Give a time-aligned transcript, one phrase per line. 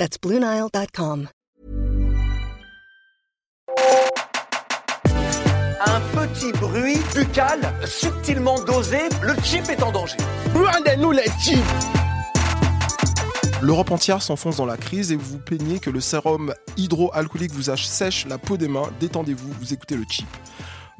[0.00, 1.28] That's BlueNile.com.
[5.84, 10.16] Un petit bruit buccal subtilement dosé, le chip est en danger.
[10.54, 11.58] Rendez-nous les chips
[13.60, 17.64] L'Europe entière s'enfonce dans la crise et vous vous plaignez que le sérum hydroalcoolique vous
[17.76, 18.88] sèche la peau des mains.
[19.00, 20.28] Détendez-vous, vous écoutez le chip.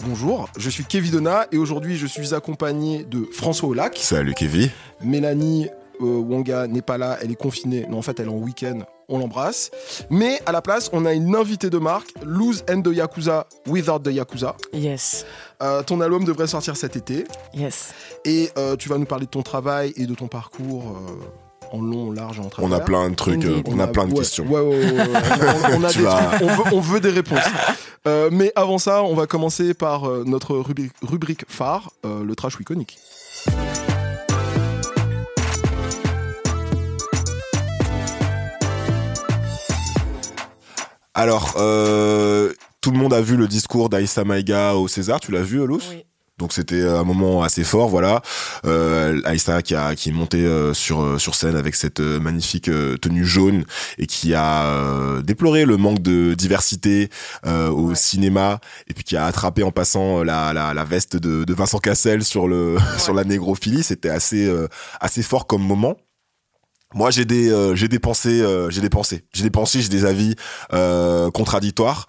[0.01, 3.97] Bonjour, je suis Kevin Donna et aujourd'hui je suis accompagné de François Olac.
[3.97, 4.69] Salut Kevin.
[5.01, 5.69] Mélanie
[6.05, 7.87] Wonga n'est pas là, elle est confinée.
[7.89, 8.81] Non, en fait, elle est en week-end.
[9.09, 9.71] On l'embrasse.
[10.09, 13.99] Mais à la place, on a une invitée de marque, Lose and the Yakuza Without
[14.01, 14.55] the Yakuza.
[14.73, 15.27] Yes.
[15.63, 17.25] Euh, ton album devrait sortir cet été.
[17.55, 17.93] Yes.
[18.25, 20.85] Et euh, tu vas nous parler de ton travail et de ton parcours.
[20.97, 21.13] Euh,
[21.73, 22.69] en long, en large, en travers.
[22.69, 23.65] On a plein de trucs, Indeed.
[23.69, 24.45] on a plein de ouais, questions.
[24.45, 25.07] Ouais, ouais, ouais, ouais.
[25.73, 27.39] On, on a des vas- trucs, on veut, on veut des réponses.
[28.09, 32.35] Euh, mais avant ça, on va commencer par euh, notre rubrique, rubrique phare, euh, le
[32.35, 32.99] trash iconique.
[41.15, 45.43] Alors, euh, tout le monde a vu le discours d'Aïssa Maïga au César, tu l'as
[45.43, 46.05] vu, Olous Oui.
[46.39, 48.23] Donc c'était un moment assez fort, voilà.
[48.65, 52.19] Euh, Aïssa qui a qui est montée euh, sur euh, sur scène avec cette euh,
[52.19, 53.67] magnifique euh, tenue jaune
[53.99, 57.11] et qui a déploré le manque de diversité
[57.47, 57.95] euh, au Ouais.
[57.95, 58.59] cinéma
[58.89, 62.25] et puis qui a attrapé en passant la la, la veste de, de Vincent Cassel
[62.25, 63.83] sur le sur la négrophilie.
[63.83, 64.67] C'était assez euh,
[64.99, 65.99] assez fort comme moment.
[66.93, 69.89] Moi, j'ai des, euh, j'ai des pensées, euh, j'ai des pensées, j'ai des pensées, j'ai
[69.89, 70.35] des avis
[70.73, 72.07] euh, contradictoires.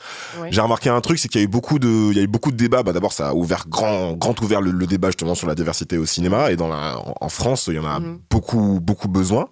[0.50, 2.28] J'ai remarqué un truc, c'est qu'il y a eu beaucoup de, il y a eu
[2.28, 2.82] beaucoup de débats.
[2.82, 6.00] Bah, d'abord, ça a ouvert grand, grand ouvert le, le débat justement sur la diversité
[6.00, 8.20] au cinéma et dans la, en, en France, il y en a Mhm.
[8.32, 9.50] beaucoup, beaucoup besoin.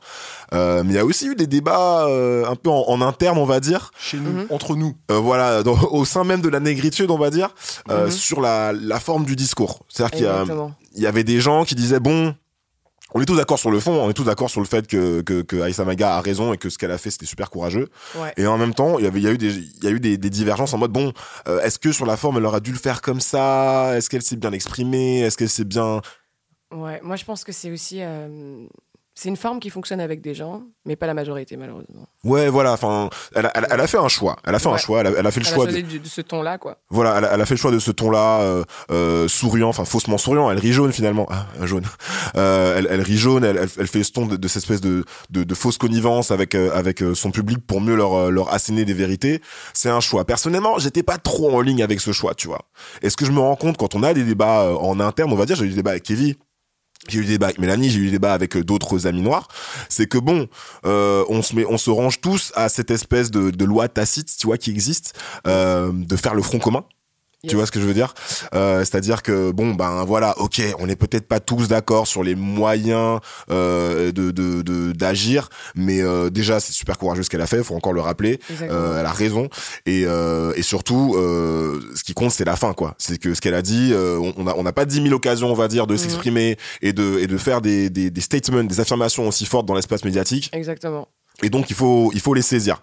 [0.56, 3.38] Euh, mais il y a aussi eu des débats euh, un peu en, en interne,
[3.38, 3.91] on va dire.
[4.00, 4.47] Chez nous, Mhm.
[4.50, 4.95] entre nous.
[5.12, 7.50] Euh, voilà, dans- au sein même de la négritude, on va dire,
[7.91, 8.12] euh, Mhm.
[8.12, 9.84] sur la, la forme du discours.
[9.89, 10.72] C'est-à-dire qu'il y a, Exactement.
[10.95, 12.34] il y avait des gens qui disaient bon
[13.14, 15.22] on est tous d'accord sur le fond, on est tous d'accord sur le fait que,
[15.22, 17.90] que, que Aïssa Maga a raison et que ce qu'elle a fait c'était super courageux.
[18.16, 18.34] Ouais.
[18.38, 19.92] Et en même temps, il y avait, il y a eu des, il y a
[19.92, 21.14] eu des, des divergences en mode bon,
[21.48, 23.96] euh, est-ce que sur la forme elle aurait dû le faire comme ça?
[23.98, 25.22] Est-ce qu'elle s'est bien exprimée?
[25.22, 26.02] Est-ce qu'elle s'est bien
[26.72, 27.00] Ouais.
[27.02, 27.98] Moi, je pense que c'est aussi.
[28.02, 28.68] euh,
[29.22, 32.07] C'est une forme qui fonctionne avec des gens, mais pas la majorité, malheureusement.
[32.24, 32.72] Ouais, voilà.
[32.72, 34.38] Enfin, elle, a- elle, elle a fait un choix.
[34.46, 35.02] Elle a fait un choix.
[35.02, 35.66] Elle a, elle a fait le Elle a choix.
[35.66, 36.78] de- de, de ce ton-là, quoi.
[36.90, 39.84] Voilà, elle a, elle a fait le choix de ce ton-là, euh, euh, souriant, enfin
[39.84, 40.50] faussement souriant.
[40.50, 41.84] Elle rit jaune finalement, ah, un jaune.
[42.38, 45.44] Euh, elle, elle rit jaune, elle, fait ce ton de, de cette espèce de, de,
[45.44, 48.86] de fausse connivence avec euh, avec euh, son public pour mieux leur euh, leur asséner
[48.86, 49.41] des vérités.
[49.74, 50.24] C'est un choix.
[50.24, 52.62] Personnellement, j'étais pas trop en ligne avec ce choix, tu vois.
[53.01, 55.36] Est-ce que je me rends compte quand on a des débats euh, en interne, on
[55.36, 56.36] va dire, j'ai eu des débats avec Kevin.
[57.08, 59.48] J'ai eu des débats avec Mélanie, j'ai eu des débats avec euh, d'autres amis noirs.
[59.88, 60.48] C'est que bon,
[60.86, 64.48] euh, on se met, on se range tous à cette espèce de, loi tacite, tu
[64.48, 65.18] vois, qui existe,
[65.48, 66.84] euh, de faire le front commun.
[67.41, 67.51] Yes.
[67.51, 68.13] Tu vois ce que je veux dire?
[68.53, 72.35] Euh, C'est-à-dire que bon ben voilà, ok, on n'est peut-être pas tous d'accord sur les
[72.35, 77.47] moyens euh, de de- de- d'agir, mais euh, déjà c'est super courageux ce qu'elle a
[77.47, 78.41] fait, faut encore le rappeler.
[78.61, 79.47] Euh, elle a raison
[79.85, 82.95] et euh, et surtout euh, ce qui compte c'est la fin quoi.
[82.97, 85.13] C'est que ce qu'elle a dit, euh, on- on a on n'a pas 10 000
[85.13, 85.97] occasions on va dire de Mhm.
[86.00, 89.75] s'exprimer et de et de faire des, des des statements, des affirmations aussi fortes dans
[89.75, 90.50] l'espace médiatique.
[90.51, 91.07] Exactement.
[91.41, 92.81] Et donc il faut il faut les saisir.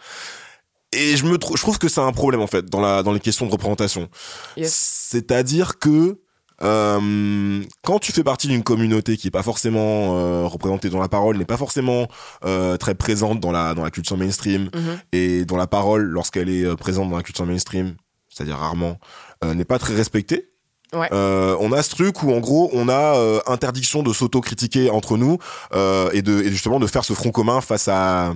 [0.97, 3.13] Et je me trou- je trouve que c'est un problème en fait dans la dans
[3.13, 4.09] les questions de représentation.
[4.57, 4.73] Yes.
[5.11, 6.19] C'est-à-dire que
[6.63, 11.09] euh, quand tu fais partie d'une communauté qui est pas forcément euh, représentée dans la
[11.09, 12.09] parole, n'est pas forcément
[12.45, 14.99] euh, très présente dans la dans la culture mainstream Mhm.
[15.13, 17.95] et dont la parole lorsqu'elle est présente dans la culture mainstream,
[18.29, 18.99] c'est-à-dire rarement,
[19.45, 20.49] n'est pas très respectée.
[20.95, 21.09] Ouais.
[21.13, 25.37] On a ce truc où en gros on a interdiction de s'auto-critiquer entre nous
[25.75, 28.33] et de et justement de faire ce front commun face à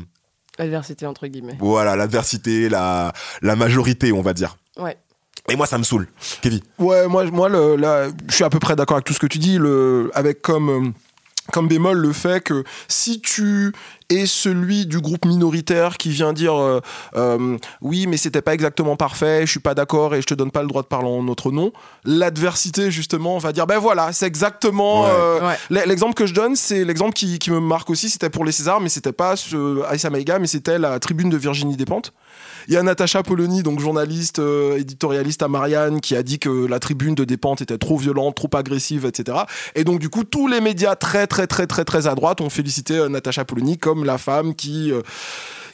[0.61, 1.57] L'adversité, entre guillemets.
[1.59, 3.13] voilà l'adversité, la
[3.43, 4.57] la majorité on va dire.
[4.79, 4.97] Ouais.
[5.49, 6.07] Et moi ça me saoule.
[6.43, 6.61] Kevin.
[6.79, 9.27] Ouais, moi, moi le, là, je suis à peu près d'accord avec tout ce que
[9.27, 10.91] tu dis, le, avec comme, euh,
[11.51, 13.73] comme bémol le fait que si tu
[14.11, 16.81] es celui du groupe minoritaire qui vient dire euh,
[17.17, 20.51] euh, oui, mais c'était pas exactement parfait, je suis pas d'accord et je te donne
[20.51, 21.73] pas le droit de parler en notre nom,
[22.05, 25.05] l'adversité justement va dire ben voilà, c'est exactement.
[25.05, 25.11] Ouais.
[25.11, 25.87] euh, Ouais.
[25.87, 28.11] L'exemple que je donne, c'est l'exemple qui, qui me marque aussi.
[28.11, 31.37] C'était pour les Césars, mais c'était pas ce Aïssa Maïga, mais c'était la tribune de
[31.37, 32.13] Virginie Despentes.
[32.71, 36.69] Il y a Natacha Polony, donc journaliste, euh, éditorialiste à Marianne, qui a dit que
[36.69, 39.39] la tribune de Despentes était trop violente, trop agressive, etc.
[39.75, 42.49] Et donc, du coup, tous les médias très, très, très, très, très à droite ont
[42.49, 44.93] félicité euh, Natacha Polony comme la femme qui.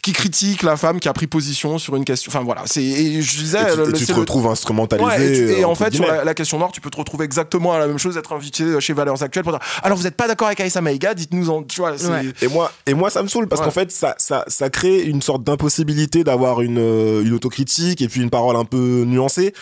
[0.07, 2.31] Qui critique la femme qui a pris position sur une question.
[2.31, 4.47] Enfin voilà, c'est et je disais, Et tu, le- et tu c'est te le- retrouves
[4.47, 5.09] instrumentalisé.
[5.09, 6.97] Ouais, et, tu- et euh, en fait, sur la, la question noire, tu peux te
[6.97, 10.05] retrouver exactement à la même chose, être invité chez Valeurs Actuelles pour dire Alors, vous
[10.05, 11.65] n'êtes pas d'accord avec Aïssa Maïga Dites-nous en.
[11.65, 12.23] Tu vois, c'est- Ouais.
[12.41, 13.67] Et moi, et moi, ça me saoule parce Ouais.
[13.67, 18.07] qu'en fait, ça, ça, ça crée une sorte d'impossibilité d'avoir une, euh, une autocritique et
[18.09, 19.53] puis une parole un peu nuancée.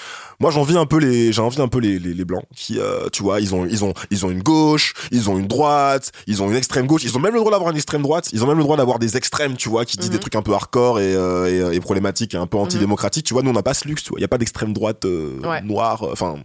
[0.40, 3.08] Moi, j'envie un peu les, j'ai envie un peu les, les, les blancs qui, euh,
[3.12, 6.42] tu vois, ils ont, ils ont, ils ont une gauche, ils ont une droite, ils
[6.42, 8.46] ont une extrême gauche, ils ont même le droit d'avoir une extrême droite, ils ont
[8.46, 10.14] même le droit d'avoir des extrêmes, tu vois, qui disent Mhm.
[10.16, 13.26] des trucs un peu hardcore et, euh, et, et problématiques et un peu antidémocratiques.
[13.26, 14.18] Tu vois, nous, on n'a pas ce luxe, tu vois.
[14.18, 15.62] Il y a pas d'extrême droite euh, Ouais.
[15.62, 16.36] noire, euh, enfin.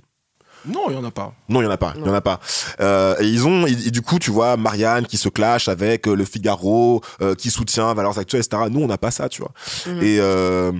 [0.65, 1.33] Non, il y en a pas.
[1.47, 1.93] Non, il y en a pas.
[1.95, 2.41] Il y en a pas.
[2.81, 6.05] Euh, et ils ont, et, et du coup, tu vois, Marianne qui se clash avec
[6.05, 8.63] euh, le Figaro, euh, qui soutient Valeurs Actuelles, etc.
[8.69, 9.51] Nous, on n'a pas ça, tu vois.
[9.87, 10.03] Mhm.
[10.03, 10.73] Et euh,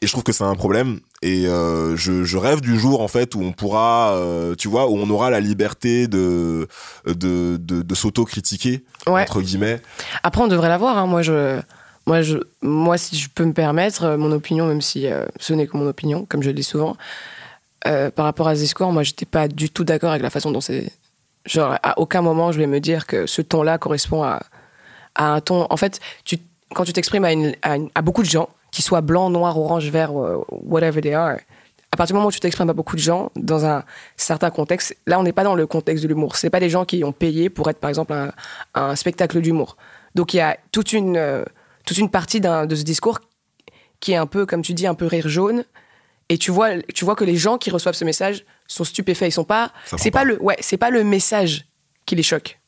[0.00, 1.00] et je trouve que c'est un problème.
[1.22, 4.88] Et euh, je, je rêve du jour en fait où on pourra, euh, tu vois,
[4.88, 6.68] où on aura la liberté de
[7.06, 9.22] de de, de s'auto-critiquer Ouais.
[9.22, 9.80] entre guillemets.
[10.22, 10.96] Après, on devrait l'avoir.
[10.98, 11.06] Hein.
[11.06, 11.60] Moi, je,
[12.06, 15.52] moi, je, moi, si je peux me permettre, euh, mon opinion, même si euh, ce
[15.54, 16.96] n'est que mon opinion, comme je le dis souvent,
[17.84, 20.60] par rapport à ce discours, moi, j'étais pas du tout d'accord avec la façon dont
[20.60, 20.92] c'est.
[21.46, 24.42] Genre, à aucun moment, je vais me dire que ce ton-là correspond à,
[25.14, 25.66] à un ton.
[25.70, 26.36] En fait, tu,
[26.74, 31.00] quand tu t'exprimes à beaucoup de gens, qu'ils soient blancs, noirs, orange, vert, euh, whatever
[31.00, 31.38] they are,
[31.90, 33.82] à partir du moment où tu t'exprimes à beaucoup de gens dans un
[34.16, 36.36] certain contexte, là, on n'est pas dans le contexte de l'humour.
[36.36, 38.30] C'est pas des gens qui ont payé pour être, par exemple, un,
[38.74, 39.76] un spectacle d'humour.
[40.14, 41.44] Donc, il y a toute une, euh,
[41.86, 43.18] toute une partie de ce discours
[43.98, 45.64] qui est un peu, comme tu dis, un peu rire jaune.
[46.28, 49.26] Et tu vois, tu vois que les gens qui reçoivent ce message sont stupéfaits.
[49.26, 49.72] Ils sont pas.
[49.96, 50.24] C'est pas pas.
[50.24, 51.66] le, ouais, c'est pas le message
[52.06, 52.60] qui les choque.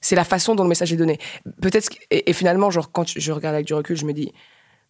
[0.00, 1.20] C'est la façon dont le message est donné.
[1.62, 4.32] Peut-être et, et finalement, genre quand je regarde avec du recul, je me dis,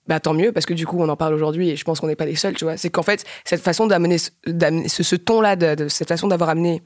[0.06, 2.06] bah tant mieux parce que du coup on en parle aujourd'hui et je pense qu'on
[2.08, 2.54] n'est pas les seuls.
[2.54, 6.82] Tu vois, c'est qu'en fait cette façon d'amener, ce- de, de- cette façon d'avoir amené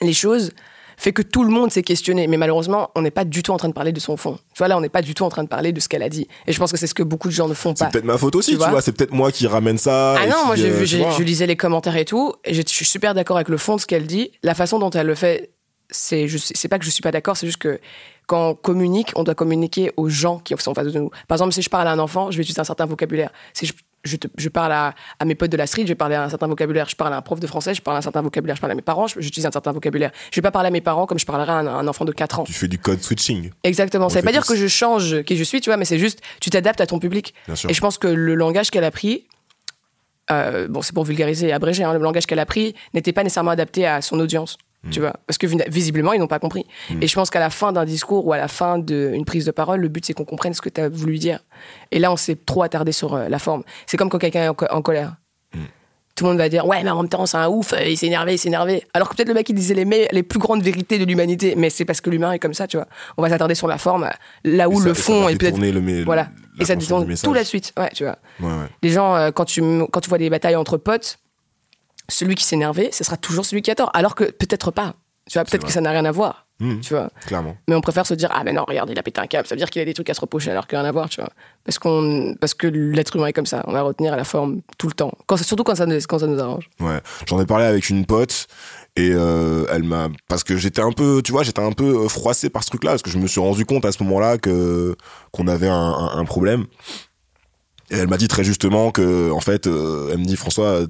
[0.00, 0.52] les choses
[0.98, 2.26] fait que tout le monde s'est questionné.
[2.28, 4.38] Mais malheureusement, on n'est pas du tout en train de parler de son fond.
[4.54, 6.02] Tu vois, là, on n'est pas du tout en train de parler de ce qu'elle
[6.02, 6.28] a dit.
[6.46, 7.90] Et je pense que c'est ce que beaucoup de gens ne font C'est pas.
[7.90, 8.82] peut-être ma faute aussi, Tu vois vois.
[8.82, 10.14] C'est peut-être moi qui ramène ça.
[10.16, 10.70] Ah non, qui, moi j'ai
[11.04, 13.56] euh, je lisais les commentaires et tout, et je je suis super d'accord avec le
[13.56, 14.30] fond de ce qu'elle dit.
[14.42, 15.50] La façon dont elle le fait,
[15.90, 17.80] c'est je- c'est pas que je suis pas d'accord, c'est juste que
[18.32, 21.10] quand on communique, on doit communiquer aux gens qui sont en face de nous.
[21.28, 23.30] Par exemple, si je parle à un enfant, je vais utiliser un certain vocabulaire.
[23.52, 23.74] Si je,
[24.04, 26.24] je, te- je parle à, à mes potes de la street, je vais parler à
[26.24, 26.88] un certain vocabulaire.
[26.88, 28.56] Je parle à un prof de français, je parle à un certain vocabulaire.
[28.56, 30.10] Je parle à mes parents, je- j'utilise un certain vocabulaire.
[30.30, 32.12] Je vais pas parler à mes parents comme je parlerais à un, un enfant de
[32.12, 32.44] 4 ans.
[32.44, 33.50] Tu fais du code switching.
[33.64, 34.06] Exactement.
[34.06, 35.98] On Ça veut pas dire que je change qui je suis, tu vois, mais c'est
[35.98, 37.34] juste tu t'adaptes à ton public.
[37.46, 37.68] Bien sûr.
[37.70, 39.26] Et je pense que le langage qu'elle a pris,
[40.30, 43.22] euh, bon, c'est pour vulgariser et abréger, hein, le langage qu'elle a pris n'était pas
[43.24, 44.56] nécessairement adapté à son audience.
[44.90, 46.66] Tu vois, parce que vi- visiblement ils n'ont pas compris.
[47.00, 49.52] Et je pense qu'à la fin d'un discours ou à la fin d'une prise de
[49.52, 51.38] parole, le but c'est qu'on comprenne ce que tu as voulu dire.
[51.92, 53.62] Et là, on s'est trop attardé sur euh, la forme.
[53.86, 55.14] C'est comme quand quelqu'un est en, co- en colère.
[56.14, 57.96] Tout le monde va dire ouais mais en même temps c'est un ouf euh, il
[57.96, 60.22] s'est énervé il s'est énervé alors que peut-être le mec il disait les, me- les
[60.22, 62.86] plus grandes vérités de l'humanité mais c'est parce que l'humain est comme ça tu vois
[63.16, 64.10] on va s'attarder sur la forme
[64.44, 65.58] là où ça- le fond est peut-être
[66.04, 66.28] voilà
[66.60, 68.68] et ça détourne tout la suite ouais tu vois Ouais, ouais.
[68.82, 71.18] les gens euh, quand tu quand tu vois des batailles entre potes
[72.08, 73.90] celui qui s'est énervé ce sera toujours celui qui a tort.
[73.94, 74.94] Alors que peut-être pas.
[75.30, 76.80] Tu vois peut-être que ça n'a rien à voir Mhm.
[76.80, 77.10] tu vois.
[77.26, 77.56] Clairement.
[77.68, 79.48] mais on préfère se dire ah mais non regarde il a pété un câble.
[79.48, 81.08] Ça veut dire qu'il a des trucs à se reprocher alors qu'il rien à voir
[81.08, 81.30] tu vois.
[81.64, 83.64] Parce qu'on parce que l'être humain est comme ça.
[83.66, 85.12] On va retenir la forme tout le temps.
[85.26, 86.68] Quand, surtout quand ça, nous- quand ça nous arrange.
[86.80, 88.46] Ouais, j'en ai parlé avec une pote
[88.94, 92.08] et euh, elle m'a parce que j'étais un peu, tu vois, j'étais un peu euh,
[92.08, 94.94] froissé par ce truc-là parce que je me suis rendu compte à ce moment-là que
[95.32, 96.66] qu'on avait un, un, un problème.
[97.90, 100.82] Et elle m'a dit très justement que en fait, euh, elle me dit François,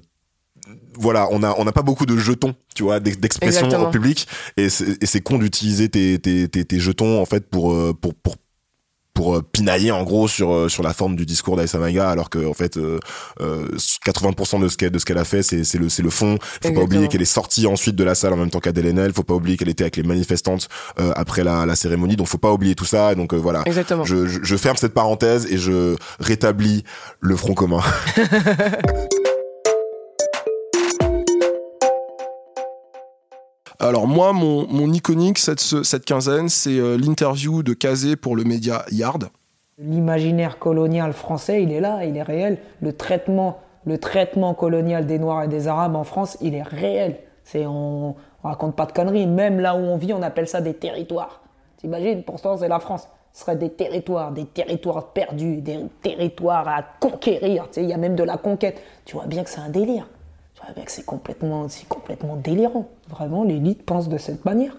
[0.99, 4.26] voilà, on a on n'a pas beaucoup de jetons, tu vois, d'ex- d'expression au public.
[4.57, 8.37] Et c'est con d'utiliser tes, tes, tes, tes jetons en fait pour euh, pour pour
[9.14, 12.31] pour euh, pinailler en gros sur euh, sur la forme du discours d'Aïssa Maïga alors
[12.31, 12.99] que en fait euh,
[13.42, 13.69] euh,
[14.07, 16.38] 80% de ce qu'elle de ce qu'elle a fait c'est c'est le c'est le fond.
[16.64, 19.12] Faut pas oublier qu'elle est sortie ensuite de la salle en même temps qu'Adèle Haenel.
[19.12, 22.16] Faut pas oublier qu'elle était avec les manifestantes euh, après la, la cérémonie.
[22.16, 23.14] Donc faut pas oublier tout ça.
[23.14, 23.62] Donc euh, voilà.
[23.66, 24.04] Exactement.
[24.04, 26.83] Je, je, je ferme cette parenthèse et je rétablis
[27.21, 27.83] le front commun
[33.83, 38.45] Alors moi, mon, iconique cette, ce- cette quinzaine, c'est euh, l'interview de Kazé pour le
[38.45, 39.29] média Yard.
[39.79, 42.59] L'imaginaire colonial français, il est là, il est réel.
[42.81, 47.17] Le traitement, le traitement colonial des Noirs et des Arabes en France, il est réel.
[47.43, 49.27] C'est on, on raconte pas de conneries.
[49.27, 51.43] Même là où on vit, on appelle ça des territoires.
[51.79, 53.09] T'imagines Pourtant, c'est la France.
[53.33, 57.67] Ce serait des territoires, des territoires perdus, des territoires à conquérir.
[57.77, 58.81] Il y a même de la conquête.
[59.07, 60.07] Tu vois bien que c'est un délire.
[60.87, 61.66] C'est complètement,
[62.37, 62.88] délirant.
[63.09, 64.73] Vraiment, l'élite pense de cette manière.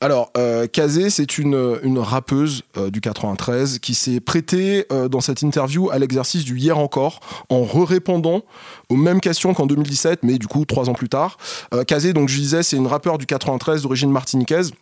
[0.00, 5.42] Alors, euh, Kazé, c'est une, rappeuse euh, du 93 qui s'est prêtée euh, dans cette
[5.42, 8.42] interview à l'exercice du hier encore en re-répondant
[8.90, 11.38] aux mêmes questions qu'en 2017, mais du coup trois ans plus tard.
[11.72, 14.72] Euh, Kazé, donc je disais, c'est une rappeure du 93 d'origine martiniquaise.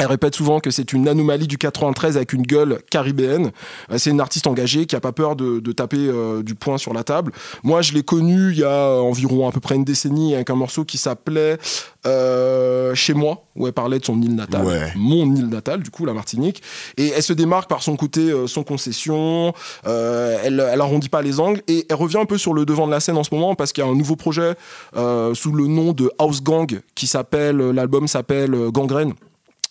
[0.00, 3.50] Elle répète souvent que c'est une anomalie du 93 avec une gueule caribéenne.
[3.90, 6.78] Euh, C'est une artiste engagée qui a pas peur de, de taper euh, du poing
[6.78, 7.32] sur la table.
[7.64, 10.54] Moi, je l'ai connue il y a environ à peu près une décennie avec un
[10.54, 11.58] morceau qui s'appelait
[12.06, 14.92] euh, Chez moi, où elle parlait de son île natale, Ouais.
[14.96, 16.62] mon île natale, du coup, la Martinique.
[16.96, 19.52] Et elle se démarque par son côté, euh, son concession.
[19.86, 22.86] Euh, elle, elle arrondit pas les angles et elle revient un peu sur le devant
[22.86, 24.54] de la scène en ce moment parce qu'il y a un nouveau projet
[24.96, 29.12] euh, sous le nom de House Gang qui s'appelle, l'album s'appelle Gangrène.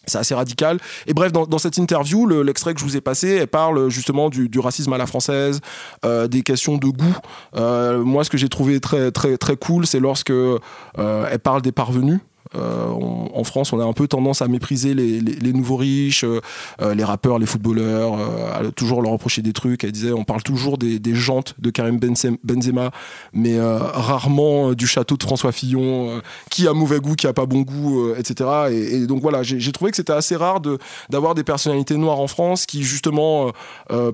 [0.07, 0.79] C'est assez radical.
[1.05, 4.29] Et bref, dans, cette interview, le- l'extrait que je vous ai passé, elle parle justement
[4.29, 5.61] du, racisme à la française,
[6.05, 7.17] euh, des questions de goût.
[7.55, 10.57] Euh, moi, ce que j'ai trouvé très très très cool, c'est lorsque euh,
[10.97, 12.19] elle parle des parvenus.
[12.55, 16.41] Euh, en France, on a un peu tendance à mépriser les, nouveaux riches, euh,
[16.81, 18.15] euh, les rappeurs, les footballeurs,
[18.53, 19.83] à toujours leur reprocher des trucs.
[19.83, 22.91] Elle disait, on parle toujours des, jantes de Karim Benzem- Benzema,
[23.33, 27.61] mais rarement du château de François Fillon, qui a mauvais goût, qui a pas bon
[27.61, 28.49] goût, etc.
[28.71, 30.61] Et, donc voilà, j'ai trouvé que c'était assez rare
[31.09, 33.51] d'avoir des personnalités noires en France qui justement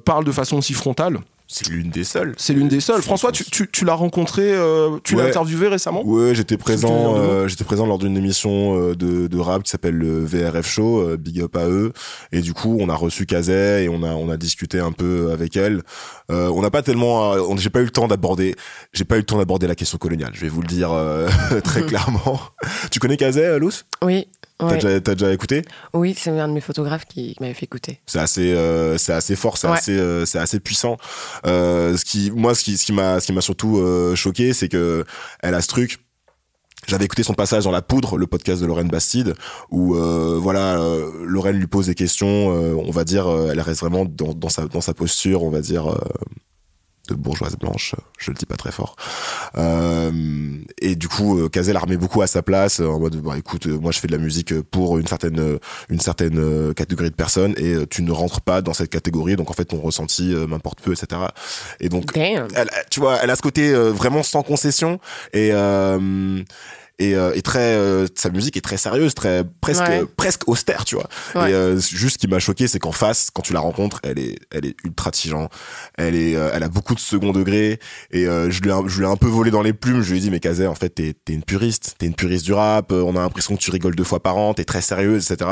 [0.06, 1.20] parlent de façon aussi frontale.
[1.48, 2.34] C'est l'une des seules.
[2.38, 3.02] C'est l'une des seules.
[3.04, 7.48] François, tu, tu- tu l'as rencontré, euh, tu l'as interviewé récemment Ouais, j'étais présent, euh,
[7.48, 11.18] j'étais présent lors d'une émission euh, de, de rap qui s'appelle le VRF Show, euh,
[11.18, 11.94] big up à eux.
[12.32, 15.32] Et du coup, on a reçu Kazé et on a on a discuté un peu
[15.32, 15.84] avec elle.
[16.32, 18.56] Euh, on n'a pas tellement, j'ai pas eu le temps d'aborder,
[18.94, 20.32] j'ai pas eu le temps d'aborder la question coloniale.
[20.34, 21.30] Je vais vous le dire euh,
[21.64, 22.40] très clairement.
[22.90, 24.28] tu connais Kazé, Luce Oui,
[24.60, 24.74] T'as ouais.
[24.76, 25.64] déjà, déjà écouté?
[25.94, 28.00] Oui, c'est un de mes photographes qui m'avait fait écouter.
[28.06, 29.74] C'est assez, euh, c'est assez fort, c'est Ouais.
[29.78, 30.98] assez, euh, c'est assez puissant.
[31.46, 33.82] Euh, ce qui, moi, ce qui, ce qui m'a, ce qui m'a surtout
[34.16, 35.04] choqué, c'est que
[35.42, 36.00] elle a ce truc.
[36.86, 39.36] J'avais écouté son passage dans La Poudre, le podcast de Lorraine Bastide,
[39.72, 42.52] où euh, voilà, euh, Lorraine lui pose des questions.
[42.54, 45.62] euh, on va dire, elle reste vraiment dans, dans sa dans sa posture, on va
[45.62, 45.98] dire.
[47.10, 48.96] Euh, de bourgeoise blanche, je le dis pas très fort.
[49.58, 50.12] Euh,
[50.80, 53.38] et du coup, euh, Cazel la remet beaucoup à sa place euh, en mode, bah,
[53.38, 56.74] écoute, euh, moi je fais de la musique pour une certaine euh, une certaine euh,
[56.74, 59.66] catégorie de personnes et euh, tu ne rentres pas dans cette catégorie, donc en fait
[59.66, 61.22] ton ressenti euh, m'importe peu, etc.
[61.80, 62.48] Et donc, elle,
[62.90, 65.00] tu vois, elle a ce côté euh, vraiment sans concession
[65.34, 66.44] et euh,
[67.00, 70.04] et, euh, et très euh, sa musique est très sérieuse, très presque Ouais.
[70.16, 71.08] presque austère, tu vois.
[71.36, 71.52] Ouais.
[71.52, 74.20] Et euh, juste ce qui m'a choqué, c'est qu'en face, quand tu la rencontres, elle
[74.20, 75.50] est elle est ultra tigeant,
[75.98, 77.80] elle est euh, elle a beaucoup de second degré
[78.12, 80.02] et euh, je lui ai, un- je lui ai un peu volé dans les plumes.
[80.04, 82.46] Je lui ai dit mais Kazé, en fait t'es t'es une puriste, t'es une puriste
[82.46, 82.92] du rap.
[82.92, 85.50] euh, on a l'impression que tu rigoles deux fois par an, t'es très sérieuse, etc.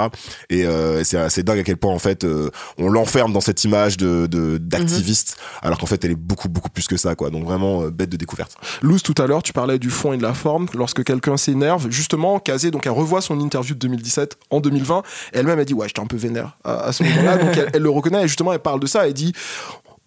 [0.49, 3.63] Et euh, c'est c'est dingue à quel point en fait euh, on l'enferme dans cette
[3.63, 7.29] image de de- d'activiste, alors qu'en fait elle est beaucoup beaucoup plus que ça quoi.
[7.31, 8.55] Donc vraiment euh, bête de découverte.
[8.81, 10.67] Luz, tout à l'heure, tu parlais du fond et de la forme.
[10.75, 15.03] Lorsque quelqu'un s'énerve, justement, Kazé, donc elle revoit son interview de 2017 en 2020.
[15.33, 17.37] Et elle-même, elle dit Ouais, j'étais un peu vénère à, à ce moment-là.
[17.37, 19.07] donc elle, elle le reconnaît et justement, elle parle de ça.
[19.07, 19.33] Elle dit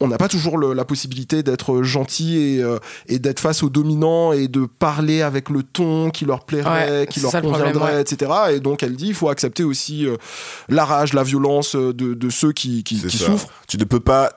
[0.00, 3.70] on n'a pas toujours le- la possibilité d'être gentil et, euh, et d'être face aux
[3.70, 7.48] dominants et de parler avec le ton qui leur plairait, Ouais, qui leur ça le
[7.48, 8.00] problème, conviendrait, ouais.
[8.02, 8.30] etc.
[8.54, 10.16] Et donc elle dit il faut accepter aussi euh,
[10.68, 13.46] la rage, la violence euh, de, de ceux qui, souffrent.
[13.68, 14.32] Tu ne peux pas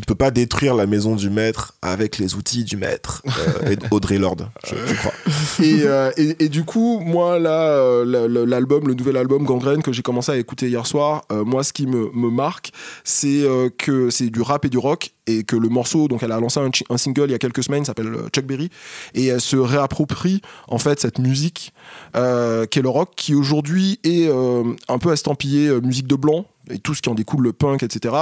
[0.00, 3.22] tu ne peux pas détruire la maison du maître avec les outils du maître.
[3.40, 5.12] Euh, Audrey Lorde, je, je crois.
[5.64, 9.92] et, euh, et, et du coup, moi, là, euh, l'album, le nouvel album Gangrène que
[9.92, 13.46] j'ai commencé à écouter hier soir, euh, moi, ce qui me, me marque, c'est
[13.78, 16.60] que c'est du rap et du rock et que le morceau, donc elle a lancé
[16.60, 18.70] un, single il y a quelques semaines, s'appelle Chuck Berry,
[19.14, 21.72] et elle se réapproprie en fait cette musique
[22.16, 26.46] euh, qu'est le rock, qui aujourd'hui est euh, un peu estampillée euh, musique de blanc
[26.70, 28.14] et tout ce qui en découle, le punk, etc.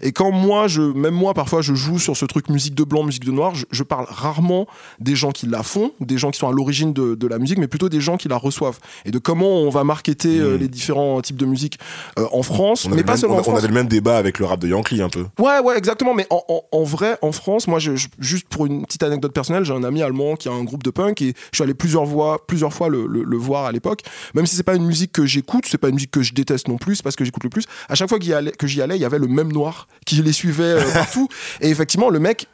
[0.00, 3.02] Et quand moi, je, même moi, parfois, je joue sur ce truc musique de blanc,
[3.04, 4.66] musique de noir, je, je parle rarement
[5.00, 7.58] des gens qui la font, des gens qui sont à l'origine de, de la musique,
[7.58, 10.60] mais plutôt des gens qui la reçoivent et de comment on va marketer euh, Mm.
[10.60, 11.78] les différents types de musique
[12.18, 13.58] euh, en France, mais pas même, seulement on, en a- on France.
[13.58, 15.26] avait le même débat avec le rap de Yankee un peu.
[15.38, 16.14] Ouais, ouais, exactement.
[16.14, 19.32] Mais en, en- en vrai, en France, moi, je, je- juste pour une petite anecdote
[19.32, 21.74] personnelle, j'ai un ami allemand qui a un groupe de punk et je suis allé
[21.74, 24.02] plusieurs fois, plusieurs fois le, le- le voir à l'époque.
[24.34, 26.68] Même si c'est pas une musique que j'écoute, c'est pas une musique que je déteste
[26.68, 27.64] non plus, c'est parce que j'écoute le plus.
[27.88, 29.88] À chaque fois qu'il y allait- que j'y allais, il y avait le même noir
[30.06, 31.28] qui les suivait euh, partout.
[31.60, 32.46] et effectivement, le mec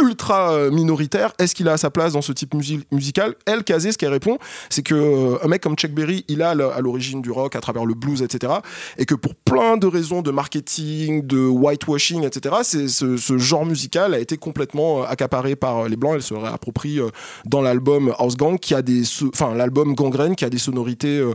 [0.00, 3.34] ultra euh, minoritaire, est-ce qu'il a sa place dans ce type musi- musical?
[3.44, 6.50] Elle, Kazé, ce qu'elle répond, c'est que euh, un mec comme Chuck Berry, il a
[6.50, 8.52] à l'origine du rock à travers le blues, etc.
[8.98, 14.14] Et que pour plein de raisons de marketing, de whitewashing, etc., ce, ce genre musical
[14.14, 16.12] a été complètement accaparé par les blancs.
[16.14, 17.00] Elle se réapproprie
[17.46, 19.02] dans l'album House Gang, qui a des,
[19.34, 21.18] enfin l'album Gangrène, qui a des sonorités.
[21.18, 21.34] euh,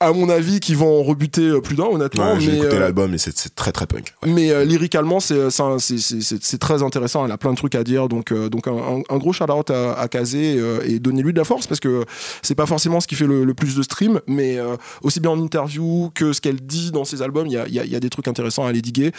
[0.00, 2.32] à mon avis, qui vont en rebuter euh, plus d'un, honnêtement.
[2.32, 4.14] Ouais, J'ai écouté euh, l'album et c'est très très punk.
[4.22, 4.30] Ouais.
[4.32, 7.24] mais euh, lyricalement, c'est c'est très intéressant.
[7.26, 8.08] Elle a plein de trucs à dire.
[8.08, 11.66] Donc, euh, donc un, gros shout-out à, à Kazé euh, et donnez-lui de la force
[11.66, 12.04] parce que
[12.42, 15.30] c'est pas forcément ce qui fait le, le plus de stream, mais euh, aussi bien
[15.32, 17.84] en interview que ce qu'elle dit dans ses albums, il y a, il y a-
[17.84, 19.12] il y a des trucs intéressants à aller diguer.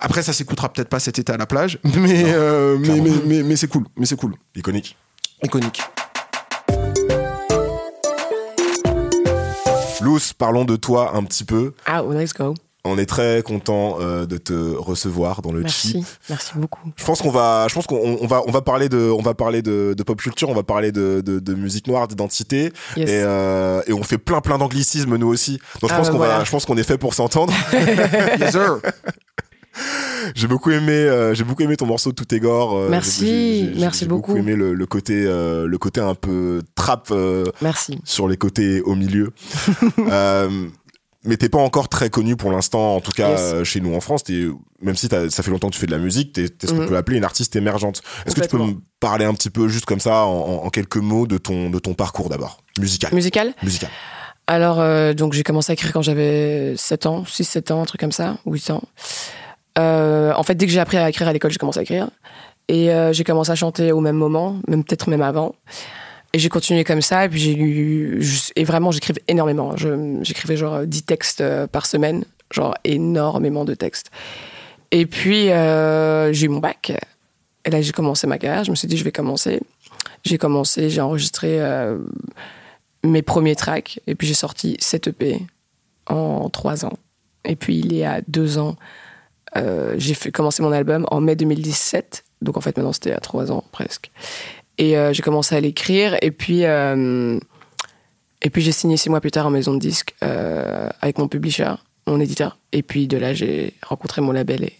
[0.00, 3.04] Après, ça s'écoutera peut-être pas cet été à la plage, mais, euh, mais, clairement.
[3.04, 3.84] mais, mais, mais c'est cool.
[3.98, 4.32] Mais c'est cool.
[4.56, 4.96] Iconique.
[5.44, 5.82] Iconique.
[10.38, 11.72] Parlons de toi un petit peu.
[11.86, 12.54] Ah, oh, let's go.
[12.82, 16.04] On est très content euh, de te recevoir dans le Merci, chip.
[16.30, 16.80] merci beaucoup.
[16.96, 19.34] Je pense qu'on va, je pense qu'on on va, on va parler de, on va
[19.34, 23.10] parler de, de pop culture, on va parler de, de, de musique noire, d'identité, Yes.
[23.10, 25.60] et, euh, et on fait plein plein d'anglicismes nous aussi.
[25.82, 27.52] Donc je Ah pense bah qu'on va, je pense qu'on est fait pour s'entendre.
[28.40, 28.78] Yes, sir.
[30.34, 32.76] j'ai beaucoup aimé, euh, j'ai beaucoup aimé ton morceau Tout est gore.
[32.76, 33.26] euh, Merci, j'ai-
[33.66, 34.36] j'ai- j'ai- merci j'ai beaucoup.
[34.36, 37.12] aimé le, le côté, euh, le côté un peu trap
[37.62, 38.00] Merci.
[38.04, 39.32] sur les côtés au milieu.
[41.22, 43.64] mais t'es pas encore très connu pour l'instant, en tout cas Yes.
[43.64, 44.22] chez nous en France.
[44.80, 46.88] Même si ça fait longtemps que tu fais de la musique, t'es, ce qu'on Mhm.
[46.88, 48.00] peut appeler une artiste émergente.
[48.24, 51.26] Est-ce que tu peux me parler un petit peu, juste comme ça, en, quelques mots,
[51.26, 53.14] de ton, de ton parcours d'abord Musical?
[53.14, 53.52] Musical?
[53.62, 53.90] Musical.
[54.46, 58.12] Alors, donc j'ai commencé à écrire quand j'avais 7 ans, 6-7 ans, un truc comme
[58.12, 58.82] ça, 8 ans.
[59.78, 62.08] Euh, en fait, dès que j'ai appris à écrire à l'école, j'ai commencé à écrire.
[62.68, 65.54] Et euh, j'ai commencé à chanter au même moment, même peut-être même avant.
[66.32, 68.22] Et j'ai continué comme ça, et puis j'ai lu.
[68.54, 69.74] Et vraiment, j'écrivais énormément.
[69.76, 74.10] J'écrivais genre 10 textes euh, par semaine, genre énormément de textes.
[74.92, 76.92] Et puis, j'ai eu mon bac.
[77.64, 78.64] Et là, j'ai commencé ma carrière.
[78.64, 79.60] Je me suis dit, je vais commencer.
[80.24, 81.60] J'ai commencé, j'ai enregistré
[83.04, 84.00] mes premiers tracks.
[84.08, 85.40] Et puis, j'ai sorti 7 EP
[86.06, 86.98] en 3 ans.
[87.44, 88.76] Et puis, il y a 2 ans,
[89.56, 92.24] euh, j'ai commencé mon album en mai 2017.
[92.42, 94.10] Donc, en fait, maintenant, c'était à 3 ans presque.
[94.78, 96.16] Et euh, j'ai commencé à l'écrire.
[96.22, 97.38] Et puis, euh,
[98.42, 101.74] et puis j'ai signé 6 mois plus tard en maison de disque avec mon publisher,
[102.06, 102.58] mon éditeur.
[102.72, 104.76] Et puis, de là, j'ai rencontré mon label et,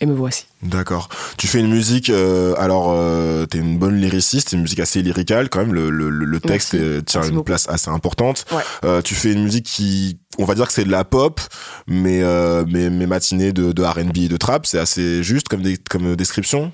[0.00, 0.46] et me voici.
[0.62, 1.08] D'accord.
[1.38, 5.48] Tu fais une musique, euh, alors euh, t'es une bonne lyriciste, une musique assez lyricale
[5.48, 7.04] quand même, le, le, le texte Merci.
[7.04, 7.44] tient Merci une beaucoup.
[7.46, 8.44] place assez importante.
[8.52, 8.62] Ouais.
[8.84, 11.40] Euh, tu fais une musique qui, on va dire que c'est de la pop,
[11.86, 15.62] mais, euh, mais, mais matinée de, de R&B et de trap, c'est assez juste comme,
[15.62, 16.72] des, comme description?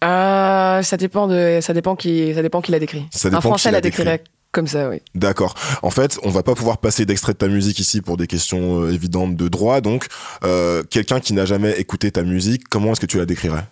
[0.00, 3.06] Ça dépend de, ça dépend qui, ça dépend qui l'a décrit.
[3.10, 4.22] Ça dépend Un Français qui l'a l'a décrirait
[4.58, 5.00] comme ça, oui.
[5.14, 5.54] D'accord.
[5.82, 8.82] En fait, on va pas pouvoir passer d'extrait de ta musique ici pour des questions
[8.82, 9.80] euh, évidentes de droit.
[9.80, 10.06] Donc,
[10.42, 13.62] euh, quelqu'un qui n'a jamais écouté ta musique, comment est-ce que tu la décrirais?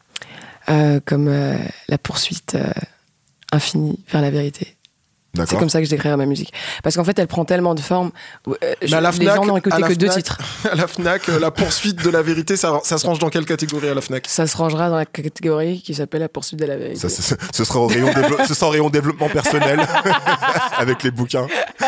[0.68, 1.28] Euh, comme
[1.88, 2.56] la poursuite
[3.50, 4.75] infinie vers la vérité.
[5.34, 6.52] C'est comme ça que je décrirais ma musique.
[6.82, 7.82] Parce qu'en fait, elle prend tellement de
[8.80, 10.38] je- Mais à la les Fnac, gens n'ont écouté que deux titres.
[10.70, 13.88] À la Fnac, la poursuite de la vérité, ça, ça se range dans quelle catégorie
[13.88, 14.24] à la Fnac?
[14.28, 16.98] Ça se rangera dans la catégorie qui s'appelle la poursuite de la vérité.
[17.00, 19.86] Ça, ce, ce sera au rayon, dévelop- ce sera au rayon développement personnel
[20.78, 21.46] avec les bouquins.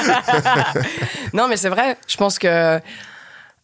[1.33, 1.97] Non, mais c'est vrai.
[2.07, 2.81] Je pense que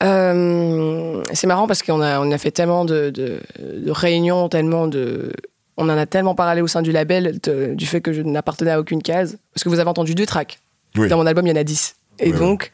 [0.02, 4.86] euh, c'est marrant parce qu'on a, on a fait tellement de, de- de réunions, tellement
[4.86, 5.32] de.
[5.76, 8.70] On en a tellement parlé au sein du label de- du fait que je n'appartenais
[8.70, 9.38] à aucune case.
[9.52, 10.58] Parce que vous avez entendu deux tracks.
[10.96, 11.08] Oui.
[11.08, 11.96] Dans mon album, il y en a 10.
[12.20, 12.70] Et Ouais, donc,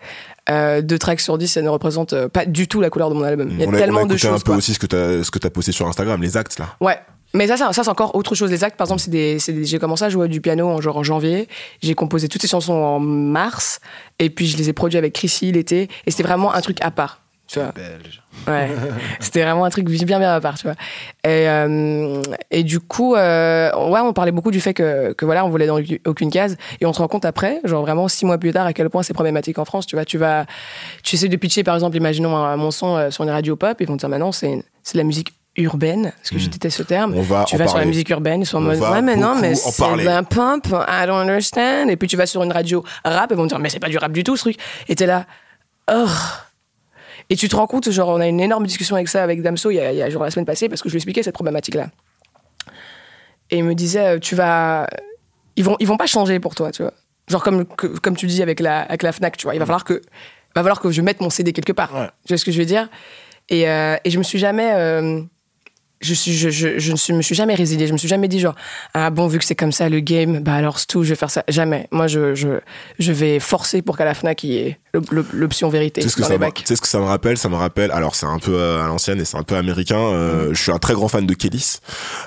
[0.50, 3.14] euh, deux tracks sur 10, ça ne représente euh, pas du tout la couleur de
[3.14, 3.48] mon album.
[3.52, 4.44] Il y a on a, tellement on a de écouté un choses.
[4.44, 4.56] peu quoi.
[4.58, 6.66] aussi ce que tu que as posté sur Instagram, les actes là.
[6.80, 6.98] Ouais.
[7.32, 8.50] Mais ça, ça, ça, c'est encore autre chose.
[8.50, 11.46] Les actes, par exemple, c'est j'ai commencé à jouer du piano en, genre en janvier.
[11.80, 13.78] J'ai composé toutes ces chansons en mars.
[14.18, 15.88] Et puis, je les ai produits avec Chrissy l'été.
[16.06, 17.22] Et c'était vraiment un truc à part.
[17.50, 17.72] Tu vois.
[18.46, 18.70] Ouais.
[19.20, 20.76] c'était vraiment un truc bien, bien à part, tu vois.
[21.24, 25.44] Et, euh, et du coup, euh, ouais, on parlait beaucoup du fait que, que voilà,
[25.44, 26.56] on voulait dans aucune case.
[26.80, 29.02] Et on se rend compte après, genre vraiment six mois plus tard, à quel point
[29.02, 29.86] c'est problématique en France.
[29.86, 30.46] Tu vois, tu vas,
[31.02, 33.76] tu essaies de pitcher, par exemple, imaginons un, mon son euh, sur une radio pop.
[33.80, 36.76] Ils vont te dire, maintenant, c'est, c'est de la musique urbaine, parce que je déteste
[36.76, 37.14] ce terme.
[37.16, 39.96] On va tu vas sur la musique urbaine, On mode, ouais, mais non, mais c'est
[39.96, 41.88] la pop, I don't understand.
[41.88, 43.88] Et puis tu vas sur une radio rap, ils vont te dire, mais c'est pas
[43.88, 44.56] du rap du tout, ce truc.
[44.88, 45.26] Et t'es là,
[45.92, 46.06] oh.
[47.30, 49.70] Et tu te rends compte, genre, on a une énorme discussion avec ça, avec Damso,
[49.70, 51.22] il y a, il y a genre la semaine passée, parce que je lui expliquais
[51.22, 51.88] cette problématique-là.
[53.50, 54.86] Et il me disait, euh, tu vas.
[55.56, 56.92] Ils vont, ils vont pas changer pour toi, tu vois.
[57.28, 59.54] Genre, comme, que- comme tu dis avec la, avec la Fnac, tu vois.
[59.54, 59.94] Il va falloir que,
[60.54, 61.94] va falloir que je mette mon CD quelque part.
[61.94, 62.06] Ouais.
[62.26, 62.88] Tu vois ce que je veux dire?
[63.48, 64.72] Et, euh, et je me suis jamais.
[64.74, 65.20] euh,
[66.00, 67.86] je, suis, je, je, je ne suis, me suis jamais résiliée.
[67.88, 68.54] Je me suis jamais dit, genre,
[68.94, 71.14] ah bon, vu que c'est comme ça le game, bah alors c'est tout, je vais
[71.16, 71.44] faire ça.
[71.48, 71.88] Jamais.
[71.90, 72.60] Moi, je, je,
[73.00, 74.78] je vais forcer pour qu'à la Fnac, il y ait
[75.32, 76.54] l'option vérité Tu sais, ce que dans ça les me, bacs.
[76.54, 77.38] tu sais ce que ça me rappelle?
[77.38, 79.98] Ça me rappelle, alors c'est un peu euh, à l'ancienne et c'est un peu américain.
[79.98, 81.78] euh, Je suis un très grand fan de Kélis.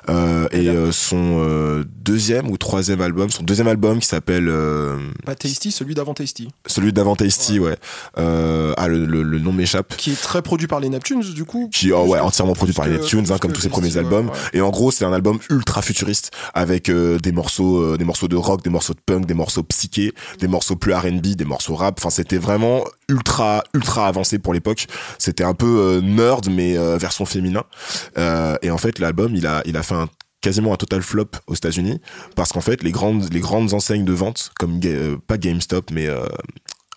[0.09, 4.97] Euh, et euh, son euh, deuxième ou troisième album, son deuxième album qui s'appelle euh,
[5.25, 6.49] Pas Tasty, celui d'avant Tasty.
[6.65, 7.75] celui d'avant Tasty, ouais.
[8.17, 9.95] Euh, ah, le, le- le nom m'échappe.
[9.97, 11.69] Qui est très produit par les Neptunes, du coup.
[11.73, 14.27] Qui oh, ouais, entièrement produit par les Neptunes, hein, comme tous ses premiers albums.
[14.27, 14.33] ouais.
[14.53, 18.27] Et en gros, c'est un album ultra futuriste avec euh, des morceaux, euh, des morceaux
[18.27, 21.75] de rock, des morceaux de punk, des morceaux psyché, des morceaux plus R&B, des morceaux
[21.75, 21.95] rap.
[21.99, 22.52] Enfin, c'était vraiment
[23.09, 24.87] ultra, ultra avancé pour l'époque.
[25.17, 27.63] C'était un peu euh, nerd, mais euh, version féminin.
[28.17, 30.09] Euh, et en fait, l'album, il a, il a fait un
[30.41, 32.01] quasiment un total flop aux États-Unis
[32.35, 36.07] parce qu'en fait les grandes les grandes enseignes de vente comme euh, pas GameStop mais
[36.07, 36.25] euh,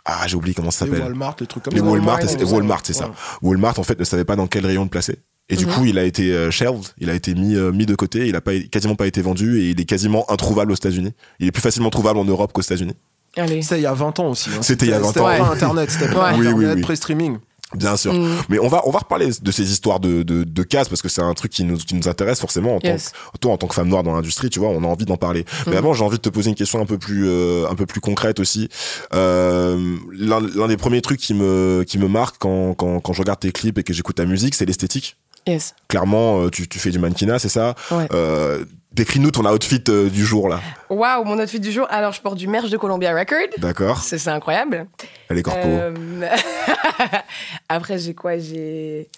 [0.04, 1.86] ah j'ai oublié comment ça Les s'appelle Walmart, les trucs comme les ça.
[1.86, 2.18] Walmart,
[2.52, 3.12] Walmart, c'est ça.
[3.42, 5.18] Walmart, en fait, ne savait pas dans quel rayon le placer.
[5.48, 5.72] Et du Mhm.
[5.72, 8.34] coup, il a été euh, shelved, il a été mis, euh, mis de côté, il
[8.34, 11.12] a pas, quasiment pas été vendu et il est quasiment introuvable aux États-Unis.
[11.38, 12.94] Il est plus facilement trouvable en Europe qu'aux États-Unis.
[13.36, 13.62] Allez.
[13.62, 14.50] C'était il y a 20 ans aussi.
[14.50, 14.62] hein.
[14.62, 15.24] C'était il y a 20 C'était ans.
[15.24, 15.48] pas Ouais.
[15.54, 16.38] Internet, c'était pas Ouais.
[16.38, 16.82] Oui, oui, Internet, oui.
[16.82, 17.38] pré-streaming.
[17.74, 18.14] Bien sûr.
[18.14, 18.28] Mm.
[18.48, 21.08] Mais on va, on va reparler de ces histoires de, de, de casse parce que
[21.08, 23.10] c'est un truc qui nous, qui nous intéresse forcément en Yes.
[23.10, 25.04] tant que, toi, en tant que femme noire dans l'industrie, tu vois, on a envie
[25.04, 25.44] d'en parler.
[25.66, 25.78] Mais Mm.
[25.78, 28.00] avant, j'ai envie de te poser une question un peu plus, euh, un peu plus
[28.00, 28.68] concrète aussi.
[29.14, 33.20] Euh, l'un, l'un des premiers trucs qui me, qui me marque quand, quand, quand je
[33.20, 35.16] regarde tes clips et que j'écoute ta musique, c'est l'esthétique.
[35.46, 35.74] Yes.
[35.88, 37.74] Clairement, euh, tu, tu fais du mannequinat, c'est ça?
[37.92, 38.08] Ouais.
[38.12, 40.60] Euh, décris-nous ton outfit euh, du jour, là.
[40.90, 41.86] Waouh, mon outfit du jour.
[41.90, 43.48] Alors, je porte du merch de Columbia Record.
[43.58, 44.02] D'accord?
[44.02, 44.86] C'est incroyable.
[45.28, 45.60] Elle est corpo.
[45.64, 45.94] Euh,
[47.68, 48.38] Après, j'ai quoi?
[48.38, 49.08] J'ai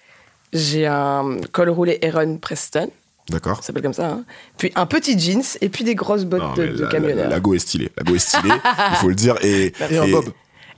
[0.51, 2.89] j'ai un col roulé Aaron Preston,
[3.29, 3.57] D'accord?
[3.57, 4.07] ça s'appelle comme ça.
[4.07, 4.23] hein.
[4.57, 7.29] Puis un petit jeans et puis des grosses bottes Non, de, de la, camionneur.
[7.29, 7.91] la go est stylée.
[7.95, 8.49] La go est stylée,
[8.91, 9.35] il faut le dire.
[9.43, 10.25] Et, Et un bob.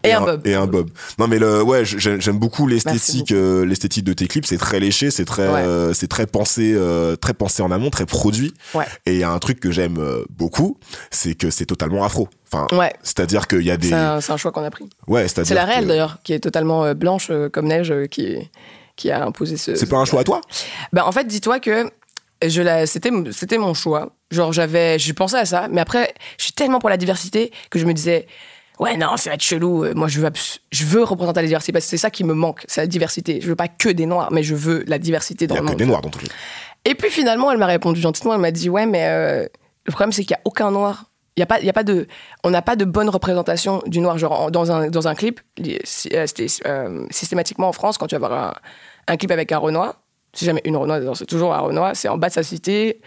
[0.04, 0.48] Et un bob.
[0.48, 0.90] Et un bob.
[1.20, 4.46] Non mais le ouais, j'ai- j'aime beaucoup l'esthétique, euh, l'esthétique de tes clips.
[4.46, 5.62] C'est très léché, c'est très, Ouais.
[5.62, 8.54] euh, c'est très pensé, euh, très pensé en amont, très produit.
[8.74, 8.86] Ouais.
[9.06, 9.98] Et il y a un truc que j'aime
[10.30, 10.78] beaucoup,
[11.12, 12.28] c'est que c'est totalement afro.
[12.52, 12.94] Enfin, Ouais.
[13.04, 13.94] c'est-à-dire qu'il y a des, C'est
[14.32, 14.90] un, choix qu'on a pris.
[15.08, 15.48] ouais, c'est-à-dire.
[15.50, 18.38] C'est la réelle que- d'ailleurs, qui est totalement blanche comme neige, qui,
[18.96, 19.76] qui a imposé ce.
[19.76, 20.42] C'est pas un choix à toi?
[20.94, 21.90] Bah, en fait, dis-toi que
[22.46, 24.16] je la, c'était, c'était mon choix.
[24.32, 27.78] Genre, j'avais, j'ai pensé à ça, mais après, je suis tellement pour la diversité que
[27.80, 28.28] je me disais,
[28.80, 29.84] ouais, non, ça va être chelou.
[29.86, 32.24] Euh, Moi, je veux, abs- je veux représenter la diversité parce que c'est ça qui
[32.24, 33.40] me manque, c'est la diversité.
[33.42, 35.62] Je veux pas que des noirs, mais je veux la diversité Il dans y a
[35.62, 35.80] le que monde.
[35.80, 36.28] des noirs dans tout le
[36.86, 38.34] Et puis finalement, elle m'a répondu gentiment.
[38.34, 39.48] Elle m'a dit ouais, mais euh,
[39.86, 41.06] le problème c'est qu'il y a aucun noir.
[41.38, 42.08] Il y a pas, il y a pas de,
[42.44, 44.18] on n'a pas de bonne représentation du noir.
[44.18, 48.16] Genre en- dans un dans un clip, euh, c'était, euh, systématiquement en France quand tu
[48.16, 48.54] vas voir un,
[49.14, 50.02] un clip avec un Renoir,
[50.34, 53.02] si jamais une Renoir, c'est toujours un Renoir, c'est en bas de sa cité.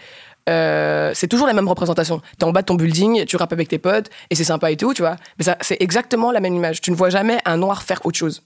[0.49, 2.21] Euh, c'est toujours la même représentation.
[2.37, 4.77] T'es en bas de ton building, tu rappes avec tes potes et c'est sympa et
[4.77, 5.15] tout, tu vois.
[5.39, 6.81] Mais c'est exactement la même image.
[6.81, 8.43] Tu ne vois jamais un noir faire autre chose.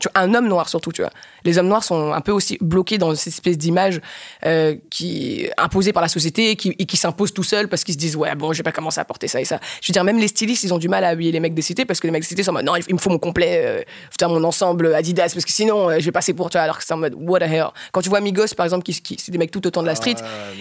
[0.00, 1.10] Tu vois, un homme noir surtout, tu vois.
[1.44, 4.00] Les hommes noirs sont un peu aussi bloqués dans cette espèce d'image
[4.46, 7.94] euh, qui imposée par la société et qui, et qui s'impose tout seul parce qu'ils
[7.94, 9.58] se disent ouais bon je vais pas commencer à porter ça et ça.
[9.80, 11.62] Je veux dire même les stylistes ils ont du mal à habiller les mecs des
[11.62, 13.18] cités parce que les mecs des cités sont en mode non il me faut mon
[13.18, 16.62] complet, euh, mon ensemble Adidas parce que sinon euh, je vais passer pour tu vois
[16.62, 17.66] alors que c'est en mode what the hell.
[17.92, 19.94] Quand tu vois Migos par exemple qui, qui c'est des mecs tout autant de la
[19.94, 20.16] street,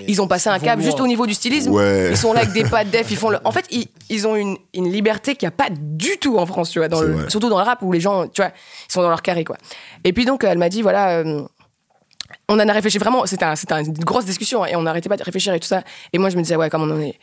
[0.08, 1.71] ils ont passé un cap juste au niveau du stylisme.
[1.71, 2.10] Ouais.
[2.12, 3.38] Ils sont là avec des pattes def, ils font le...
[3.43, 6.45] En fait ils, ils ont une, une liberté qu'il n'y a pas du tout en
[6.45, 8.52] France tu vois dans le- surtout dans le rap où les gens tu vois
[8.89, 9.58] ils sont dans leur carré quoi.
[10.04, 11.44] Et puis donc, elle m'a dit, voilà, euh,
[12.48, 15.18] on en a réfléchi vraiment, c'était un- c'était une grosse discussion et on n'arrêtait pas
[15.18, 15.84] de réfléchir et tout ça.
[16.13, 17.18] Et moi, je me disais, ouais, comme on en est.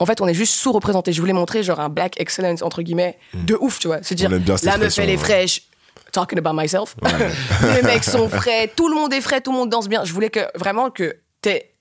[0.00, 1.12] En fait, on est juste sous-représenté.
[1.12, 3.98] Je voulais montrer, genre, un black excellence, entre guillemets, de ouf, tu vois.
[4.02, 4.30] C'est dire,
[4.66, 5.62] la meuf, elle est fraîche.
[6.12, 6.94] Talking about myself.
[7.74, 10.04] Les mecs sont frais, tout le monde est frais, tout le monde danse bien.
[10.04, 11.74] Je voulais que vraiment que t'es.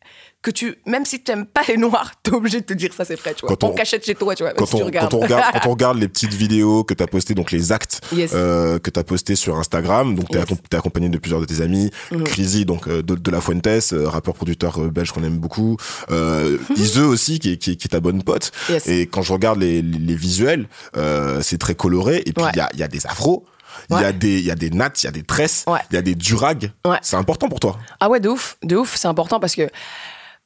[0.47, 3.03] Que tu, même si tu n'aimes pas les noirs, t'es obligé de te dire ça
[3.03, 3.49] c'est tu vois.
[3.49, 5.11] Quand on- on cachette chez toi, tu vois, même quand si on, tu regardes.
[5.11, 7.73] quand on regarde quand on regarde les petites vidéos que tu as postées donc les
[7.73, 8.31] actes Yes.
[8.33, 10.47] euh, que tu as postés sur Instagram donc tu es, Yes.
[10.73, 11.91] Accompagné de plusieurs de tes amis
[12.23, 15.75] Crazy donc euh, de, de la Fuentes euh, rappeur producteur belge qu'on aime beaucoup
[16.11, 18.51] euh, Iseu aussi qui est, qui, est, qui est ta bonne pote.
[18.69, 18.87] Yes.
[18.87, 22.43] et quand je regarde les, les, les visuels euh, c'est très coloré et puis il
[22.45, 22.51] Ouais.
[22.55, 23.43] y, a, il y a des afros
[23.89, 25.73] il y a des il y a des nattes il y a des tresses il
[25.73, 25.79] Ouais.
[25.91, 26.97] y a des durags Ouais.
[27.01, 29.69] c'est important pour toi Ah ouais, de ouf, de ouf, c'est important parce que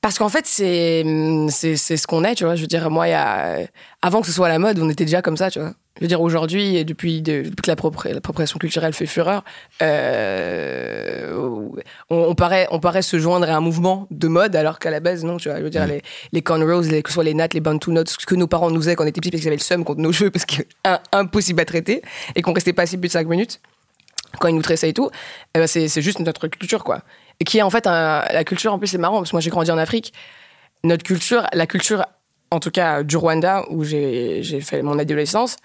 [0.02, 1.04] parce qu'en fait c'est
[1.50, 2.56] c'est c'est ce qu'on est, tu vois.
[2.56, 3.60] Je veux dire, moi, y a
[4.02, 5.74] avant que ce soit la mode, on était déjà comme ça, tu vois.
[5.98, 9.44] Je veux dire, aujourd'hui, et depuis, de- depuis que l'appropriation culturelle fait fureur,
[9.82, 11.32] euh,
[12.10, 15.00] on, on paraît on paraît se joindre à un mouvement de mode alors qu'à la
[15.00, 15.60] base, non, tu vois.
[15.60, 18.10] Je veux dire, les les cornrows, les, que ce soit les nattes, les bantu notes,
[18.10, 19.84] ce que nos parents nous faisaient quand on était petits parce qu'ils avaient le seum
[19.84, 20.46] contre nos cheveux parce
[20.86, 22.02] un- impossible à traiter
[22.36, 23.60] et qu'on restait pas assis plus de 5 minutes
[24.40, 25.10] quand ils nous tressaient et tout,
[25.56, 27.02] eh ben c'est c'est juste notre culture, quoi.
[27.46, 29.72] Qui est en fait la culture, en plus, c'est marrant, parce que moi j'ai grandi
[29.72, 30.14] en Afrique.
[30.84, 32.06] Notre culture, la culture,
[32.50, 35.58] en tout cas du Rwanda, où j'ai fait mon adolescence,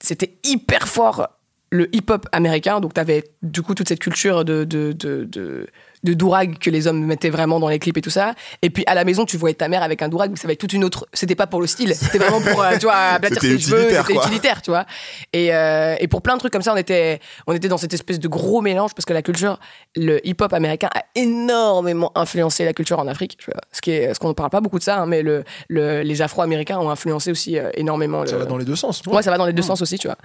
[0.00, 1.28] c'était hyper fort
[1.70, 2.80] le hip-hop américain.
[2.80, 5.66] Donc t'avais du coup toute cette culture de,
[6.02, 8.34] de dourag que les hommes mettaient vraiment dans les clips et tout ça.
[8.62, 10.56] Et puis à la maison, tu voyais ta mère avec un dourag, mais ça avait
[10.56, 11.06] toute une autre.
[11.12, 13.78] C'était pas pour le style, c'était vraiment pour, euh, tu vois, aplatir C'était ses cheveux,
[13.80, 14.86] utilitaire, c'était utilitaire, tu vois.
[15.32, 17.92] Et, euh, et pour plein de trucs comme ça, on était, on était dans cette
[17.94, 19.58] espèce de gros mélange parce que la culture,
[19.96, 23.36] le hip-hop américain a énormément influencé la culture en Afrique.
[23.38, 23.60] tu vois.
[23.72, 26.02] Ce qui est, ce qu'on ne parle pas beaucoup de ça, hein, mais le, le-
[26.02, 28.24] les Afro-Américains ont influencé aussi euh, énormément.
[28.26, 29.02] Ça le- va dans les deux sens.
[29.06, 30.16] Ouais, ça va dans les deux sens aussi, tu vois.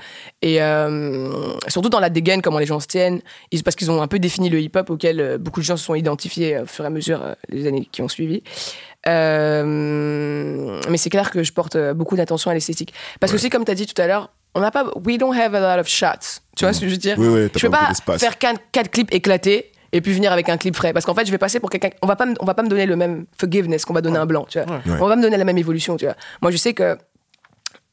[0.41, 4.01] Et euh, surtout dans la dégaine, comment les gens se tiennent, ils- parce qu'ils ont
[4.01, 6.83] un peu défini le hip-hop auquel beaucoup de gens se sont identifiés euh, au fur
[6.83, 8.43] et à mesure euh, les années qui ont suivi.
[9.07, 12.93] Euh, mais c'est clair que je porte euh, beaucoup d'attention à l'esthétique.
[13.19, 15.33] Parce que aussi, comme tu as dit tout à l'heure, on n'a pas, we don't
[15.33, 16.41] have a lot of shots.
[16.55, 17.15] Tu vois ce que je veux dire?
[17.19, 20.49] Oui, oui, Je peux pas pas faire quatre, quatre clips éclatés et puis venir avec
[20.49, 20.93] un clip frais.
[20.93, 21.89] Parce qu'en fait, je vais passer pour quelqu'un.
[22.01, 24.21] On va pas, on va pas me donner le même forgiveness qu'on va donner à
[24.21, 24.45] un blanc.
[24.49, 24.75] Tu vois.
[24.75, 24.81] Ouais.
[24.87, 25.97] On va pas me donner la même évolution.
[25.97, 26.15] Tu vois.
[26.41, 26.97] Moi, je sais que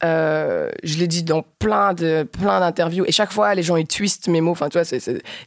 [0.05, 3.05] euh, je l'ai dit dans plein de plein d'interviews.
[3.07, 4.53] Et chaque fois les gens ils twistent mes mots.
[4.53, 4.99] Enfin tu vois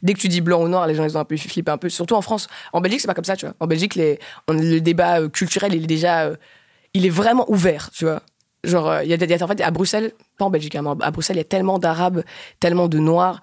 [0.02, 1.78] dès que tu dis blanc ou noir les gens ils ont un peu flippé un
[1.78, 1.88] peu.
[1.88, 2.48] Surtout en France.
[2.72, 3.54] En Belgique c'est pas comme ça tu vois.
[3.60, 6.36] En Belgique les, le débat euh, culturel il est déjà euh,
[6.94, 8.22] il est vraiment ouvert tu vois.
[8.64, 11.38] Genre, il y en fait, à Bruxelles, pas en Belgique, hein, mais à Bruxelles, il
[11.38, 12.24] y a tellement d'Arabes,
[12.58, 13.40] tellement de Noirs,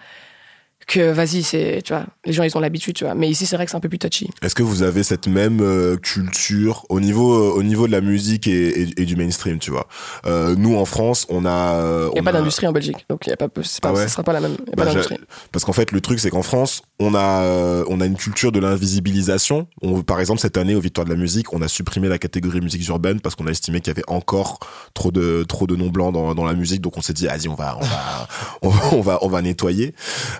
[0.87, 3.15] que vas-y, c'est, tu vois, les gens, ils ont l'habitude, tu vois.
[3.15, 4.29] Mais ici, c'est vrai que c'est un peu plus touchy.
[4.41, 8.01] Est-ce que vous avez cette même euh, culture au niveau euh, au niveau de la
[8.01, 9.87] musique et, et- et du mainstream, tu vois?
[10.25, 12.07] Euh, Nous en France, on a.
[12.09, 13.93] Il n'y a pas d'industrie en Belgique, donc il y a pas, c'est pas, Ah
[13.93, 14.53] ouais sera pas la même.
[14.53, 15.17] A Bah, pas j'ai- d'industrie.
[15.51, 18.59] Parce qu'en fait, le truc, c'est qu'en France, on a, on a une culture de
[18.59, 19.67] l'invisibilisation.
[19.81, 22.61] On, par exemple, cette année, aux Victoires de la musique, on a supprimé la catégorie
[22.61, 24.59] musique urbaine parce qu'on a estimé qu'il y avait encore
[24.93, 26.81] trop de, trop de noms blancs dans, dans la musique.
[26.81, 28.27] Donc, on s'est dit, vas-y, on va, on va,
[28.61, 29.93] on va, on va, on va nettoyer.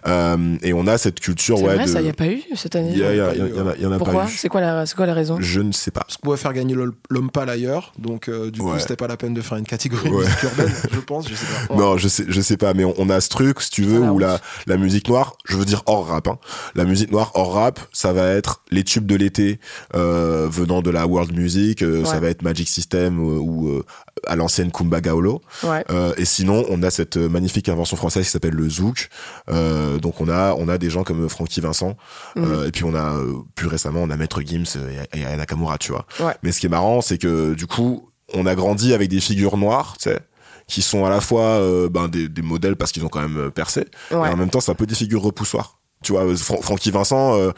[0.08, 1.90] Euh, et on a cette culture, ouais, vrai, de.
[1.90, 2.92] ça, il n'y a pas eu cette année.
[2.92, 4.34] il y, y en a, il y en a Pourquoi pas eu.
[4.36, 6.02] C'est quoi, la, c'est quoi la raison Je ne sais pas.
[6.02, 6.76] Parce qu'on pouvait faire gagner
[7.10, 8.80] l'homme pâle ailleurs, donc euh, du coup Ouais.
[8.80, 10.24] c'était pas la peine de faire une catégorie Ouais.
[10.26, 11.76] musique urbaine, je pense, je sais pas.
[11.76, 14.00] Non, je sais, je sais pas, mais on, on a ce truc, si tu veux,
[14.02, 16.38] la où la, la musique noire, je veux dire hors rap, hein,
[16.76, 19.60] la musique noire hors rap, ça va être les tubes de l'été
[19.96, 23.84] euh, venant de la world music, euh, ça va être Magic System euh, ou euh,
[24.28, 25.42] à l'ancienne Kumba Gaolo.
[25.64, 25.84] Ouais.
[25.90, 29.10] Euh, et sinon, on a cette magnifique invention française qui s'appelle le zouk.
[29.50, 31.96] Euh, donc on a, on a des gens comme Frankie Vincent,
[32.36, 32.44] Mhm.
[32.46, 34.66] euh, et puis on a euh, plus récemment, on a Maître Gims
[35.14, 36.06] et, et Nakamura, tu vois.
[36.20, 36.34] Ouais.
[36.44, 39.58] Mais ce qui est marrant, c'est que du coup, on a grandi avec des figures
[39.58, 40.20] noires, tu sais
[40.66, 43.38] qui sont à la fois euh, ben, des, des modèles parce qu'ils ont quand même
[43.38, 43.82] euh, percé,
[44.12, 44.30] Ouais.
[44.30, 45.78] et en même temps c'est un peu des figures repoussoirs.
[46.06, 47.52] Tu vois, Fran- Francky Vincent, euh,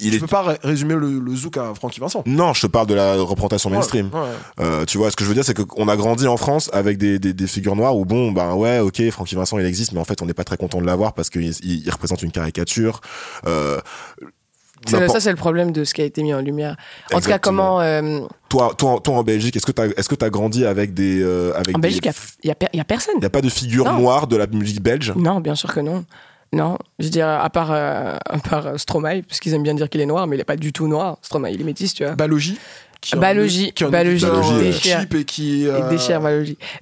[0.00, 0.20] il Tu est...
[0.20, 2.22] peux pas ré- résumer le, le zouk à Francky Vincent.
[2.26, 4.10] Non, je te parle de la représentation mainstream.
[4.12, 4.26] Ouais, ouais.
[4.60, 6.98] Euh, tu vois, ce que je veux dire, c'est qu'on a grandi en France avec
[6.98, 10.00] des, des, des figures noires où bon, ben ouais, ok, Francky Vincent il existe, mais
[10.00, 12.32] en fait on n'est pas très content de l'avoir parce qu'il il, il représente une
[12.32, 13.00] caricature.
[13.46, 13.78] Euh,
[14.86, 16.76] ça, c'est le problème de ce qui a été mis en lumière.
[17.12, 17.80] En tout cas, comment.
[17.80, 21.20] euh, toi, toi, toi en Belgique, est-ce que t'as, est-ce que t'as grandi avec des,
[21.20, 22.06] euh, avec en Belgique,
[22.44, 23.16] il n'y a, per- y a personne.
[23.20, 23.98] y a pas de figure Non.
[23.98, 25.12] noire de la musique belge?
[25.16, 26.04] Non, bien sûr que non.
[26.52, 29.74] Non, je veux dire, à part, euh, à part euh, Stromae, parce qu'ils aiment bien
[29.74, 31.18] dire qu'il est noir, mais il n'est pas du tout noir.
[31.20, 32.14] Stromae, il est métis, tu vois.
[32.14, 32.58] Balogi?
[33.00, 35.00] Qui euh, déchire.
[35.00, 35.66] cheap et qui.
[35.68, 36.20] Euh, déchire.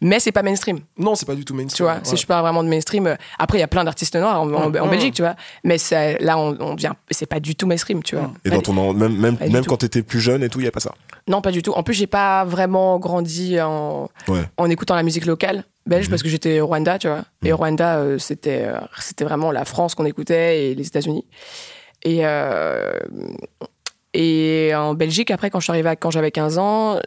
[0.00, 1.86] Mais c'est pas mainstream, Non, c'est pas du tout tu mainstream.
[1.86, 1.98] vois.
[2.04, 4.50] Si je parle vraiment de mainstream, euh, après, il y a plein d'artistes noirs en,
[4.52, 4.88] en- en.
[4.88, 5.36] Belgique, tu vois.
[5.64, 6.94] Mais ça- là, on, on vient.
[7.10, 8.32] C'est pas du tout mainstream, tu vois.
[8.44, 9.70] Et Pas dans du- ton en- même même, Pas du même tout.
[9.70, 10.92] quand t'étais plus jeune et tout, il y a pas ça?
[11.28, 11.72] Non, pas du tout.
[11.72, 14.42] En plus, j'ai pas vraiment grandi en, Ouais.
[14.56, 17.24] en écoutant la musique locale belge parce que j'étais au Rwanda, tu vois.
[17.44, 21.24] Et au Rwanda, euh, c'était euh, c'était vraiment la France qu'on écoutait et les États-Unis.
[22.04, 22.98] Et euh,
[24.16, 27.00] et en Belgique, après, quand je quand j'avais 15 ans, euh,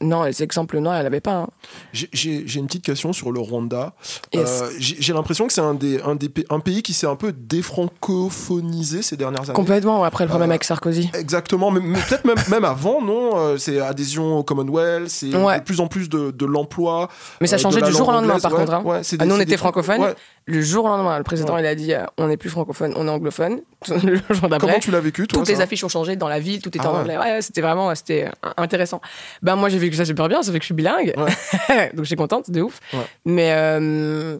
[0.00, 1.34] non, les exemples noirs, elle avait pas.
[1.34, 1.48] hein.
[1.92, 3.92] J'ai- une petite question sur le Rwanda.
[4.32, 4.62] Yes.
[4.62, 7.16] Euh, J'ai l'impression que c'est un, des, un, des, pa- un pays qui s'est un
[7.16, 9.52] peu défrancophonisé ces dernières années.
[9.52, 10.04] Complètement.
[10.04, 11.10] Après le problème Euh, avec Sarkozy.
[11.14, 15.58] Exactement, mais, mais peut-être même, même avant, non euh, C'est adhésion au Commonwealth, c'est Ouais.
[15.58, 17.08] de plus en plus de, de l'emploi.
[17.40, 18.74] Mais ça changeait du jour au lendemain, par ouais, contre.
[18.74, 18.82] hein.
[18.84, 20.14] ouais, Ah, nous, on était francophones.
[20.48, 23.10] Le jour au lendemain, le président, il a dit on n'est plus francophone, on est
[23.10, 23.60] anglophone.
[24.04, 26.60] Le jour Comment tu l'as vécu, toi toutes les affiches ont changé dans la ville,
[26.62, 27.16] tout était Ah en anglais.
[27.18, 29.00] Ouais, c'était vraiment c'était intéressant.
[29.42, 31.14] Ben moi j'ai vécu ça super bien, ça fait que je suis bilingue,
[31.94, 32.80] donc je suis contente, de ouf.
[32.92, 33.00] Ouais.
[33.24, 34.38] Mais euh,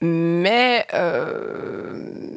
[0.00, 2.36] mais euh,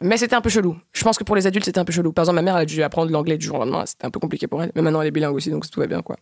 [0.00, 0.76] mais c'était un peu chelou.
[0.92, 2.12] Je pense que pour les adultes c'était un peu chelou.
[2.12, 4.10] Par exemple ma mère elle a dû apprendre l'anglais du jour au lendemain, c'était un
[4.10, 4.72] peu compliqué pour elle.
[4.74, 6.16] Mais maintenant elle est bilingue aussi, donc tout va bien quoi.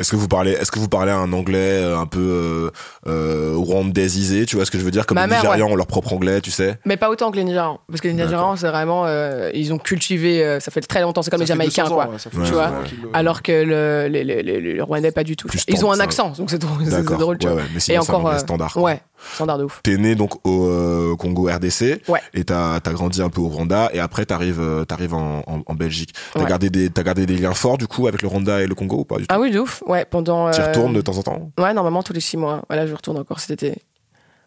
[0.00, 2.70] Est-ce que vous parlez, est-ce que vous parlez un anglais euh, un peu euh,
[3.06, 5.76] euh, rwandaisisé, tu vois ce que je veux dire, comme Ma les mère, Nigérians ont
[5.76, 6.78] leur propre anglais, tu sais?
[6.84, 9.78] Mais pas autant que les Nigérians, parce que les Nigérians c'est vraiment euh, ils ont
[9.78, 12.04] cultivé, euh, ça fait très longtemps, c'est comme les Ça fait Jamaïcains 200 quoi.
[12.06, 12.70] ans, ouais, ça fait Tu 200 vois,
[13.02, 15.46] le- Alors que le, les, les, les- les Rwandais pas du tout.
[15.46, 16.78] Plus Ils ont un accent, donc c'est drôle,
[17.38, 17.56] tu vois.
[17.56, 18.72] ouais, mais sinon, c'est un anglais euh, standard.
[18.72, 18.82] quoi.
[18.82, 19.00] Ouais,
[19.34, 19.80] standard de ouf.
[19.84, 22.20] T'es né donc au euh, Congo RDC Ouais.
[22.34, 25.62] et t'as as grandi un peu au Rwanda et après t'arrives euh, t'arrives en, en,
[25.64, 26.14] en Belgique.
[26.32, 26.48] T'as Ouais.
[26.48, 28.96] gardé des t'as gardé des liens forts du coup avec le Rwanda et le Congo
[28.98, 29.34] ou pas du tout?
[29.34, 29.82] Ah oui, de ouf.
[29.86, 30.50] Ouais, pendant.
[30.50, 32.62] T'y euh, retournes de temps en temps Ouais, normalement tous les six mois.
[32.68, 33.82] Voilà, je retourne encore cet été.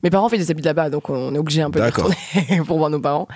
[0.03, 2.15] Mes parents, en fait, ils habitent là-bas, donc on est obligé un peu de retourner
[2.67, 3.27] pour voir nos parents.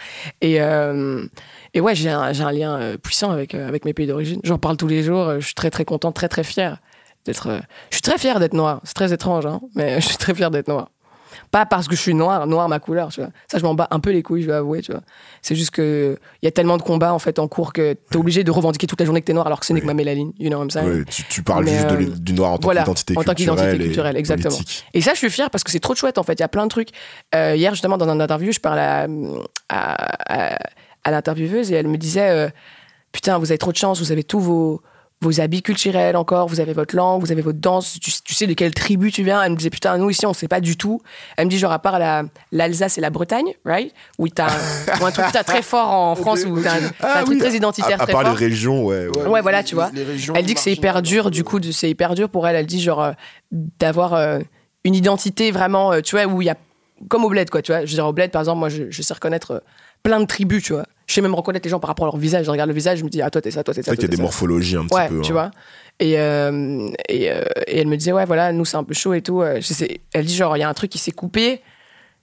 [0.42, 1.26] Et, euh,
[1.74, 4.40] et ouais, j'ai un, un lien euh, puissant avec, avec mes pays d'origine.
[4.44, 5.40] J'en parle tous les jours.
[5.40, 6.78] Je suis très, très content, très, très fier
[7.26, 7.50] d'être.
[7.90, 8.80] Je suis très fier d'être noir.
[8.84, 10.90] C'est très étrange, hein, mais je suis très fier d'être noir.
[11.52, 13.30] Pas parce que je suis noir, noir ma couleur, tu vois.
[13.52, 15.02] Ça, je m'en bats un peu les couilles, je vais avouer, tu vois.
[15.42, 18.16] C'est juste que il y a tellement de combats en fait en cours que t'es
[18.18, 19.82] obligé de revendiquer toute la journée que t'es noir alors que ce n'est Oui.
[19.82, 20.88] que ma mélanine, you know what I'm saying?
[21.00, 23.34] Ouais, tu, tu parles Mais, juste euh, du noir en tant voilà, qu'identité en tant
[23.34, 24.56] qu'identité culturelle, et culturelle, exactement.
[24.56, 24.86] politique.
[24.94, 26.34] Et ça, je suis fière parce que c'est trop chouette en fait.
[26.34, 26.90] Il y a plein de trucs.
[27.36, 29.08] Euh, hier, justement, dans une interview, je parlais à,
[29.68, 30.58] à, à-
[31.04, 32.50] à l'intervieweuse et elle me disait euh,
[33.12, 34.82] Putain, vous avez trop de chance, vous avez tous vos,
[35.22, 38.48] vos habits culturels encore, vous avez votre langue, vous avez votre danse, tu, tu sais
[38.48, 39.44] de quelle tribu tu viens.
[39.44, 41.00] Elle me disait Putain, nous ici, on sait pas du tout.
[41.38, 43.94] Elle me dit Genre, à part la- l'Alsace et la Bretagne, right?
[44.18, 47.20] Où t'as un, ou un truc t'as très fort en France, où t'as un, t'as
[47.22, 48.32] un truc très identitaire, À, à très part fort.
[48.32, 49.08] les régions, ouais.
[49.16, 49.28] ouais.
[49.28, 49.92] Ouais, voilà, tu vois.
[50.34, 52.56] Elle dit que c'est hyper dur, du coup, c'est hyper dur pour elle.
[52.56, 53.12] Elle dit genre euh,
[53.52, 54.40] d'avoir euh,
[54.84, 56.56] une identité vraiment, euh, tu vois, où il y a
[57.10, 57.82] comme au bled, quoi, tu vois.
[57.86, 59.64] Je veux dire, au bled, par exemple, moi, je, je sais reconnaître
[60.04, 60.86] plein de tribus, tu vois.
[61.08, 62.46] Je sais même reconnaître les gens par rapport à leur visage.
[62.46, 63.92] Je regarde le visage, je me dis, ah, toi, t'es ça, toi, t'es C'est ça.
[63.92, 64.22] vrai qu'il y a des ça.
[64.24, 65.22] morphologies un petit Ouais, peu.
[65.22, 65.34] tu hein.
[65.34, 65.52] vois.
[66.00, 69.14] Et, euh, et, euh, et elle me disait, ouais, voilà, nous, c'est un peu chaud
[69.14, 69.42] et tout.
[69.42, 71.62] Euh, Je sais, elle dit, genre, il y a un truc qui s'est coupé,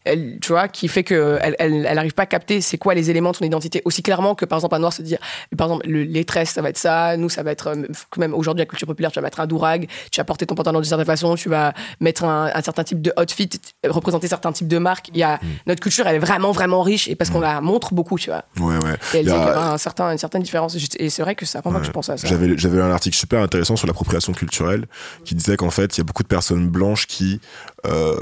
[0.05, 2.95] elle, tu vois, qui fait qu'elle elle, elle, elle arrive pas à capter c'est quoi
[2.95, 5.19] les éléments de son identité aussi clairement que, par exemple, un noir se dire,
[5.57, 8.33] par exemple, le, les tresses, ça va être ça, nous, ça va être, euh, même
[8.35, 10.89] aujourd'hui, la culture populaire, tu vas mettre un dourag, tu vas porter ton pantalon d'une
[10.89, 13.51] certaine façon, tu vas mettre un, un certain type de outfit,
[13.87, 15.09] représenter certains types de marques.
[15.13, 17.93] Il y a, notre culture, elle est vraiment, vraiment riche et parce qu'on la montre
[17.95, 18.45] beaucoup, tu vois.
[18.61, 18.95] Ouais, ouais.
[19.15, 20.77] Et elle dit a- qu'il y avait un certain, une certaine différence.
[20.99, 22.27] Et c'est vrai que c'est à moment que je pense à ça.
[22.27, 24.87] J'avais, j'avais un article super intéressant sur l'appropriation culturelle
[25.25, 27.41] qui disait qu'en fait, il y a beaucoup de personnes blanches qui,
[27.87, 28.17] euh,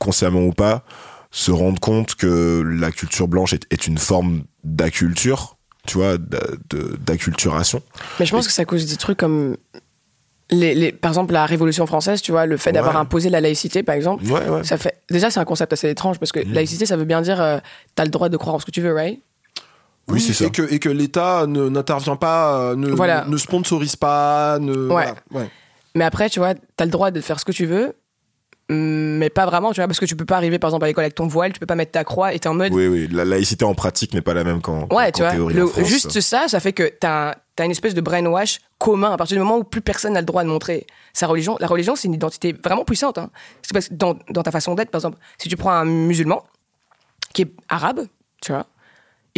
[0.00, 0.82] consciemment ou pas,
[1.30, 7.82] se rendent compte que la culture blanche est, est une forme d'acculture, tu vois, d'acculturation.
[8.18, 9.56] Mais je pense que à cause des trucs comme.
[10.52, 13.84] Les, les- par exemple, la Révolution française, tu vois, le fait d'avoir imposé la laïcité,
[13.84, 14.64] par exemple, Ouais, ouais.
[14.64, 15.00] ça fait.
[15.08, 17.58] Déjà, c'est un concept assez étrange parce que laïcité, ça veut bien dire euh,
[17.94, 19.20] t'as le droit de croire en ce que tu veux, right?
[20.08, 20.46] Oui, c'est ça.
[20.46, 23.26] Et que, et que l'État ne- n'intervient pas, euh, ne, Voilà.
[23.28, 24.72] ne sponsorise pas, ne.
[24.72, 25.48] voilà, ouais.
[25.94, 27.94] Mais après, tu vois, t'as le droit de faire ce que tu veux,
[28.72, 31.04] mais pas vraiment, tu vois, parce que tu peux pas arriver, par exemple, à l'école
[31.04, 32.72] avec ton voile, tu peux pas mettre ta croix et t'es en mode.
[32.72, 33.08] Oui, oui.
[33.10, 35.68] La laïcité en pratique n'est pas la même qu'en, Ouais, tu vois, théorie le- en
[35.68, 35.88] France.
[35.88, 39.42] juste ça, ça fait que t'as as une espèce de brainwash commun à partir du
[39.42, 41.58] moment où plus personne n'a le droit de montrer sa religion.
[41.60, 43.18] La religion, c'est une identité vraiment puissante.
[43.18, 43.28] Hein.
[43.60, 46.42] C'est parce que dans, dans ta façon d'être, par exemple, si tu prends un musulman
[47.34, 48.06] qui est arabe,
[48.40, 48.66] tu vois,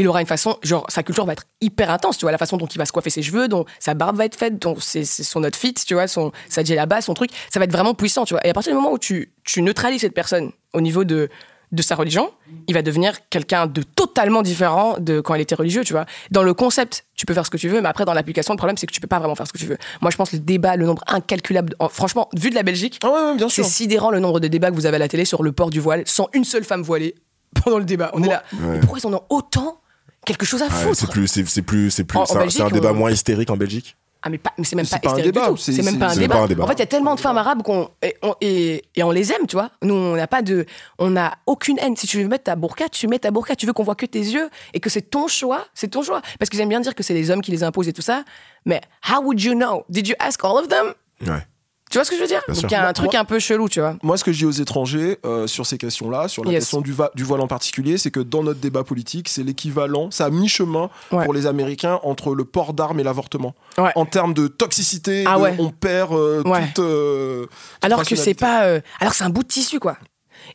[0.03, 2.57] il aura une façon, genre, sa culture va être hyper intense, tu vois, la façon
[2.57, 5.05] dont il va se coiffer ses cheveux, dont sa barbe va être faite, dont c'est
[5.05, 8.35] son outfit, tu vois, son, sa djellaba, son truc, ça va être vraiment puissant, tu
[8.35, 8.47] vois.
[8.47, 11.29] Et à partir du moment où tu, tu neutralises cette personne au niveau de,
[11.73, 12.31] de sa religion,
[12.69, 16.05] il va devenir quelqu'un de totalement différent de quand il était religieux, tu vois.
[16.31, 18.59] Dans le concept, tu peux faire ce que tu veux, mais après, dans l'application, le
[18.59, 19.79] problème, c'est que tu peux pas vraiment faire ce que tu veux.
[20.03, 22.99] Moi, je pense que le débat, le nombre incalculable, en- franchement, vu de la Belgique,
[23.03, 25.09] Ah ouais, ouais, bien c'est sidérant le nombre de débats que vous avez à la
[25.09, 27.15] télé sur le port du voile, sans une seule femme voilée
[27.65, 28.11] pendant le débat.
[28.15, 28.43] On est là.
[28.61, 29.79] Mais pourquoi ils en ont autant
[30.27, 32.37] quelque chose à Ouais, foutre c'est plus, c'est, c'est plus, c'est plus, En- en c'est
[32.37, 33.97] un- Belgique, c'est un débat on- moins hystérique en Belgique.
[34.25, 35.57] Ah mais, pas, mais c'est même C'est pas, pas un hystérique débat, du tout.
[35.57, 36.35] c'est- C'est même c'est- pas un c'est débat.
[36.37, 36.63] pas un débat.
[36.63, 39.11] En fait, il y a tellement de femmes arabes qu'on et, on- et, et on
[39.11, 39.71] les aime, tu vois.
[39.83, 40.65] Nous, on n'a pas de,
[41.01, 41.97] on n'a aucune haine.
[41.97, 43.57] Si tu veux mettre ta burqa, tu mets ta burqa.
[43.57, 46.23] Tu veux qu'on voit que tes yeux et que c'est ton choix, c'est ton choix.
[46.39, 48.23] Parce qu'ils aiment bien dire que c'est les hommes qui les imposent et tout ça.
[48.65, 48.81] Mais
[49.11, 49.83] how would you know?
[49.89, 50.95] Did you ask all of them?
[51.27, 51.45] Ouais.
[51.93, 53.13] Tu vois ce que je veux dire Bien Donc il y a un Moi- truc
[53.13, 53.97] moi- un peu chelou, tu vois.
[54.03, 56.61] Moi, ce que je dis aux étrangers euh, sur ces questions-là, sur la Yes.
[56.65, 60.31] question du, voile en particulier, c'est que dans notre débat politique, c'est l'équivalent, ça a
[60.31, 61.25] mi-chemin Ouais.
[61.25, 63.55] pour les Américains entre le port d'armes et l'avortement.
[63.79, 63.93] Ouais.
[63.95, 66.67] En termes de toxicité, Ah de- on perd euh, Ouais.
[66.69, 66.79] toute.
[66.79, 67.51] euh, toute
[67.85, 68.65] Alors que c'est pas.
[68.65, 69.99] euh, alors c'est un bout de tissu, quoi.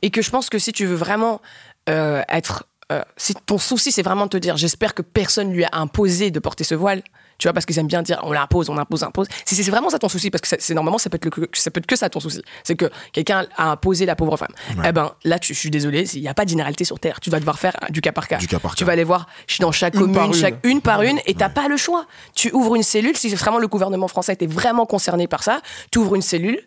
[0.02, 1.40] Et que je pense que si tu veux vraiment
[1.90, 2.66] euh, être.
[2.92, 6.32] euh, si ton souci, c'est vraiment de te dire, j'espère que personne lui a imposé
[6.32, 7.04] de porter ce voile.
[7.38, 9.28] Tu vois, parce qu'ils aiment bien dire, on l'impose, on impose, impose.
[9.46, 11.70] Si c'est vraiment ça ton souci, parce que c'est normalement, ça peut, être le, ça
[11.70, 12.42] peut être que ça ton souci.
[12.64, 14.54] C'est que quelqu'un a imposé la pauvre femme.
[14.84, 17.20] Eh ben, là, tu- je suis désolé, il n'y a pas de généralité sur Terre.
[17.20, 18.38] Tu vas devoir faire du cas par cas.
[18.38, 18.86] Du cas par Tu cas.
[18.88, 19.28] vas aller voir
[19.60, 20.34] dans chaque Une commune, une.
[20.34, 22.06] chaque une par une, et t'as pas le choix.
[22.36, 26.00] Tu ouvres une cellule, si vraiment le gouvernement français était vraiment concerné par ça, tu
[26.00, 26.60] ouvres une cellule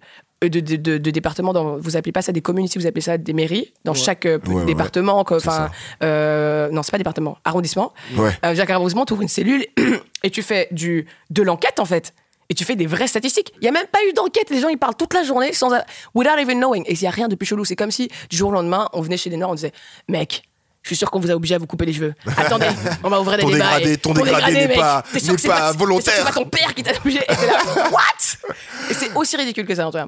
[0.48, 3.02] de, de, de- de départements, dans, vous appelez pas ça des communes ici, vous appelez
[3.02, 5.70] ça des mairies, dans chaque euh, Ouais, département, enfin,
[6.02, 7.92] euh, non, c'est pas département, arrondissement.
[8.16, 8.30] Ouais.
[8.44, 9.66] Euh, chaque arrondissement, tu ouvres une cellule
[10.22, 12.14] et tu fais du, de l'enquête, en fait.
[12.48, 13.52] Et tu fais des vraies statistiques.
[13.60, 14.50] Il y a même pas eu d'enquête.
[14.50, 15.70] Les gens, ils parlent toute la journée sans,
[16.14, 16.82] without even knowing.
[16.86, 17.64] Et il y a rien de plus chelou.
[17.64, 19.70] C'est comme si, du jour au lendemain, on venait chez les Noirs, on disait,
[20.08, 20.42] mec,
[20.82, 22.14] je suis sûr qu'on vous a obligé à vous couper les cheveux.
[22.36, 22.66] Attendez,
[23.04, 23.64] on va ouvrir des Ton débats.
[23.78, 26.14] dégradé- et- ton dégradé n'est pas- sûr que pas volontaire.
[26.16, 27.18] C'est pas ton père qui t'a obligé.
[27.28, 27.58] Et là,
[27.92, 28.50] what?
[28.90, 30.06] Et c'est aussi ridicule que ça, tout cas.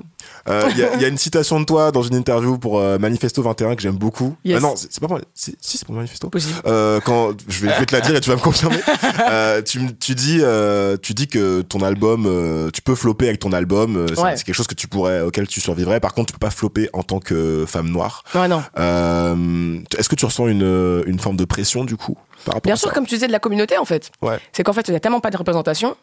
[0.49, 2.79] Euh, Il y, a- il y a une citation de toi dans une interview pour
[2.81, 4.35] euh, Manifesto 21 que j'aime beaucoup.
[4.45, 4.57] Yes.
[4.59, 6.31] Ah non, c'est pas c'est- Si, c'est pour Manifesto.
[6.67, 8.79] Euh, quand je vais, je vais te la dire et tu vas me confirmer.
[9.31, 13.41] Euh, tu, tu dis, euh, tu dis que ton album, euh, tu peux flopper avec
[13.41, 13.97] ton album.
[13.97, 14.35] euh, c'est Ouais.
[14.35, 16.01] quelque chose que tu pourrais, auquel tu survivrais.
[16.01, 18.25] Par contre, tu peux pas flopper en tant que femme noire.
[18.35, 18.63] Ouais, non.
[18.79, 20.62] Euh, Est-ce que tu ressens une,
[21.07, 23.27] une forme de pression du coup par rapport Bien à sûr, ça comme tu disais,
[23.29, 24.11] de la communauté, en fait.
[24.20, 24.38] Ouais.
[24.53, 25.96] C'est qu'en fait, il n'y a tellement pas de représentation.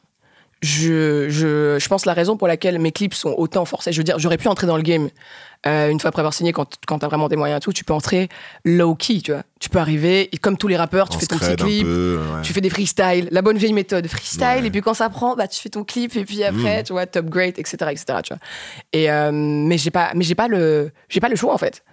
[0.62, 3.94] Je, je, je pense la raison pour laquelle mes clips sont autant forcés.
[3.94, 5.08] Je veux dire, j'aurais pu entrer dans le game
[5.66, 7.86] euh, une fois après avoir signé, quand, quand t'as vraiment des moyens et tout, tu
[7.86, 8.28] peux entrer
[8.66, 9.44] low key, tu vois.
[9.62, 12.42] Tu peux arriver, et comme tous les rappeurs, tu fais ton petit clip, peu, ouais.
[12.44, 14.68] tu fais des freestyles, la bonne vieille méthode, freestyle, Ouais.
[14.68, 16.44] et puis quand ça prend, bah, tu fais ton clip, et puis Mm.
[16.44, 18.40] après, tu vois, top great, etc., etc., tu vois.
[18.92, 21.84] Et, euh, mais j'ai pas, mais j'ai pas le, j'ai pas le choix, en fait.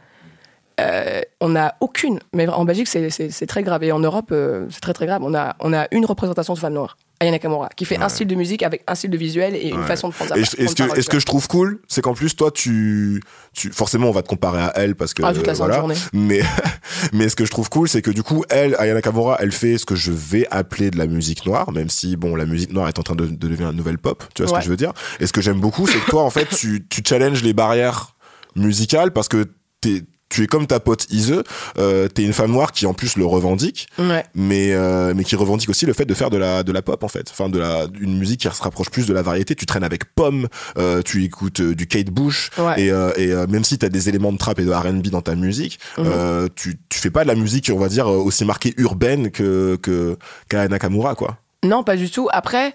[0.79, 4.81] Euh, on n'a aucune, mais en Belgique c'est- très grave et en Europe euh, c'est
[4.81, 5.22] très très grave.
[5.24, 8.27] On a, on a une représentation de femme noire, Ayana Kamura, qui fait un style
[8.27, 9.87] de musique avec un style de visuel et une Ouais.
[9.87, 12.37] façon de prendre je- et ce que, ce que je trouve cool, c'est qu'en plus,
[12.37, 13.22] toi, tu,
[13.55, 15.77] tu, forcément, on va te comparer à elle parce que, Ah, toute la voilà.
[15.79, 15.95] journée.
[16.12, 16.41] Mais,
[17.14, 19.79] mais ce que je trouve cool, c'est que du coup, elle, Ayana Kamura, elle fait
[19.79, 22.89] ce que je vais appeler de la musique noire, même si, bon, la musique noire
[22.89, 24.24] est en train de, de devenir une nouvelle pop.
[24.35, 24.93] Tu vois ce que je veux dire?
[25.20, 28.14] Et ce que j'aime beaucoup, c'est que toi, en fait, tu, tu challenges les barrières
[28.57, 29.47] musicales parce que
[29.81, 31.43] t'es, tu es comme ta pote Ise,
[31.79, 34.24] euh, t'es une femme noire qui en plus le revendique, Ouais.
[34.35, 37.03] mais euh, mais qui revendique aussi le fait de faire de la de la pop
[37.05, 39.55] en fait, enfin de la une musique qui se rapproche plus de la variété.
[39.55, 40.49] Tu traînes avec Pomme,
[40.79, 42.81] euh, tu écoutes du Kate Bush Ouais.
[42.83, 42.89] et
[43.22, 46.49] et même si t'as des éléments de trap et de R&B dans ta musique, Mhm.
[46.57, 50.16] tu tu fais pas de la musique on va dire aussi marquée urbaine que que
[50.53, 51.39] Nakamura quoi.
[51.64, 52.29] Non, pas du tout.
[52.33, 52.74] Après,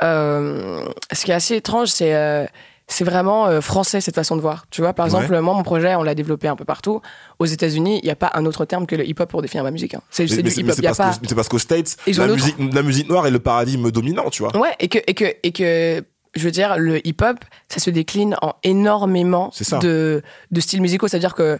[0.00, 2.48] ce qui est assez étrange, c'est
[2.88, 4.66] c'est vraiment euh, français cette façon de voir.
[4.70, 7.00] Tu vois, par exemple, moi, mon projet, on l'a développé un peu partout.
[7.38, 9.70] Aux États-Unis, il n'y a pas un autre terme que le hip-hop pour définir ma
[9.72, 9.94] musique.
[9.94, 10.00] hein.
[10.10, 10.74] C'est du hip-hop.
[10.76, 11.34] c'est parce, pas.
[11.34, 14.56] parce qu'aux States, la musique, la musique noire est le paradigme dominant, tu vois.
[14.56, 18.36] Ouais, et que, et que, et que, je veux dire, le hip-hop, ça se décline
[18.42, 21.08] en énormément de, de styles musicaux.
[21.08, 21.58] C'est-à-dire que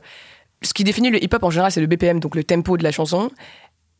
[0.62, 2.92] ce qui définit le hip-hop en général, c'est le BPM, donc le tempo de la
[2.92, 3.30] chanson,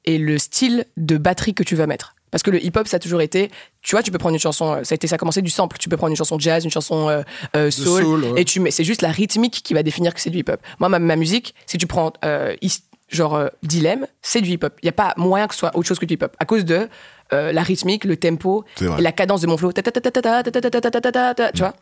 [0.04, 2.14] et le style de batterie que tu vas mettre.
[2.36, 4.84] Parce que le hip-hop, ça a toujours été, tu vois, tu peux prendre une chanson,
[4.84, 6.70] ça a, été, ça a commencé du sample, tu peux prendre une chanson jazz, une
[6.70, 7.24] chanson
[7.70, 10.60] soul, et tu mets, c'est juste la rythmique qui va définir que c'est du hip-hop.
[10.78, 12.12] Moi, ma, ma, musique, si tu prends
[13.08, 14.74] genre dilemme, c'est du hip-hop.
[14.82, 16.36] Il n'y a pas moyen que ce soit autre chose que du hip-hop.
[16.38, 16.90] À cause de
[17.32, 19.72] la rythmique, le tempo, et la cadence de mon flow.
[21.54, 21.74] Tu vois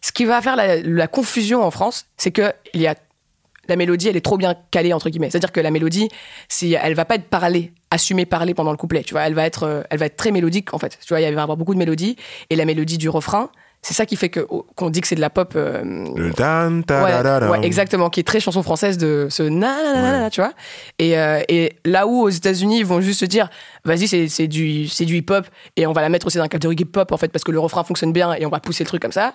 [0.00, 2.94] Ce qui va faire la, confusion en France, c'est qu'il y a
[3.68, 5.30] la mélodie, elle est trop bien calée entre guillemets.
[5.30, 6.08] C'est-à-dire que la mélodie,
[6.48, 9.02] si elle va pas être parlée, assumée parler pendant le couplet.
[9.02, 10.98] Tu vois, elle va être, euh, elle va être très mélodique en fait.
[11.00, 12.16] Tu vois, il va y avoir beaucoup de mélodies
[12.50, 13.50] et la mélodie du refrain,
[13.82, 15.52] c'est ça qui fait que oh, qu'on dit que c'est de la pop.
[15.54, 15.82] euh,
[16.16, 17.50] Le dan, ta, Ouais, da, da, da.
[17.50, 20.52] ouais, exactement, qui est très chanson française de ce na, na, na, tu vois.
[20.98, 23.48] Et, euh, et là où aux États-Unis ils vont juste se dire,
[23.84, 25.46] vas-y c'est du c'est du hip-hop
[25.76, 27.60] et on va la mettre aussi dans la catégorie hip-hop en fait parce que le
[27.60, 29.34] refrain fonctionne bien et on va pousser le truc comme ça.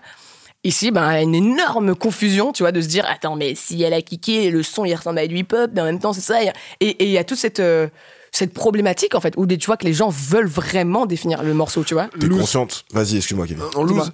[0.64, 3.55] Ici, ben, il y a une énorme confusion, tu vois, de se dire, attends, mais
[3.55, 6.14] si elle a kické, le son, il ressemble à du hip-hop, mais en même temps,
[6.14, 6.43] c'est ça.
[6.43, 6.51] Et
[6.82, 7.88] et il y a toute cette, euh,
[8.32, 11.55] cette problématique, en fait, où des- tu vois que les gens veulent vraiment définir le
[11.55, 12.09] morceau, tu vois.
[12.20, 12.86] T'es consciente?
[12.93, 13.64] Vas-y, excuse-moi, Kevin.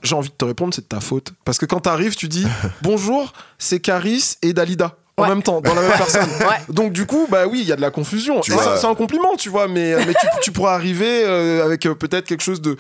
[0.04, 1.34] J'ai envie de te répondre, c'est de ta faute.
[1.44, 2.46] Parce que quand t'arrives, tu dis
[2.82, 4.96] bonjour, c'est Caris et Dalida.
[5.20, 5.30] En Ouais.
[5.30, 6.30] même temps, dans la même personne.
[6.42, 6.58] Ouais.
[6.70, 8.40] Donc du coup, bah oui, il y a de la confusion.
[8.42, 11.24] Tu Et vois- ça, c'est un compliment, tu vois, mais, mais tu, tu pourras arriver
[11.26, 12.78] euh, avec euh, peut-être quelque chose de...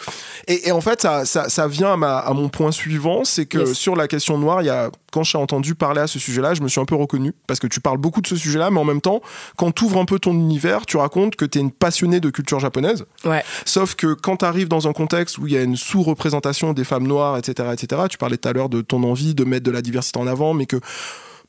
[0.48, 3.48] Et, et en fait, ça, ça, ça vient à, ma- à mon point suivant, c'est
[3.48, 3.74] que Yes.
[3.74, 6.62] sur la question noire, il y a, quand j'ai entendu parler à ce sujet-là, je
[6.62, 8.86] me suis un peu reconnu, parce que tu parles beaucoup de ce sujet-là, mais en
[8.86, 9.22] même temps,
[9.58, 12.30] quand tu ouvres un peu ton univers, tu racontes que tu es une passionnée de
[12.30, 13.04] culture japonaise.
[13.26, 13.44] Ouais.
[13.66, 16.84] Sauf que quand tu arrives dans un contexte où il y a une sous-représentation des
[16.84, 19.72] femmes noires, etc., etc., tu parlais tout à l'heure de ton envie de mettre de
[19.72, 20.78] la diversité en avant, mais que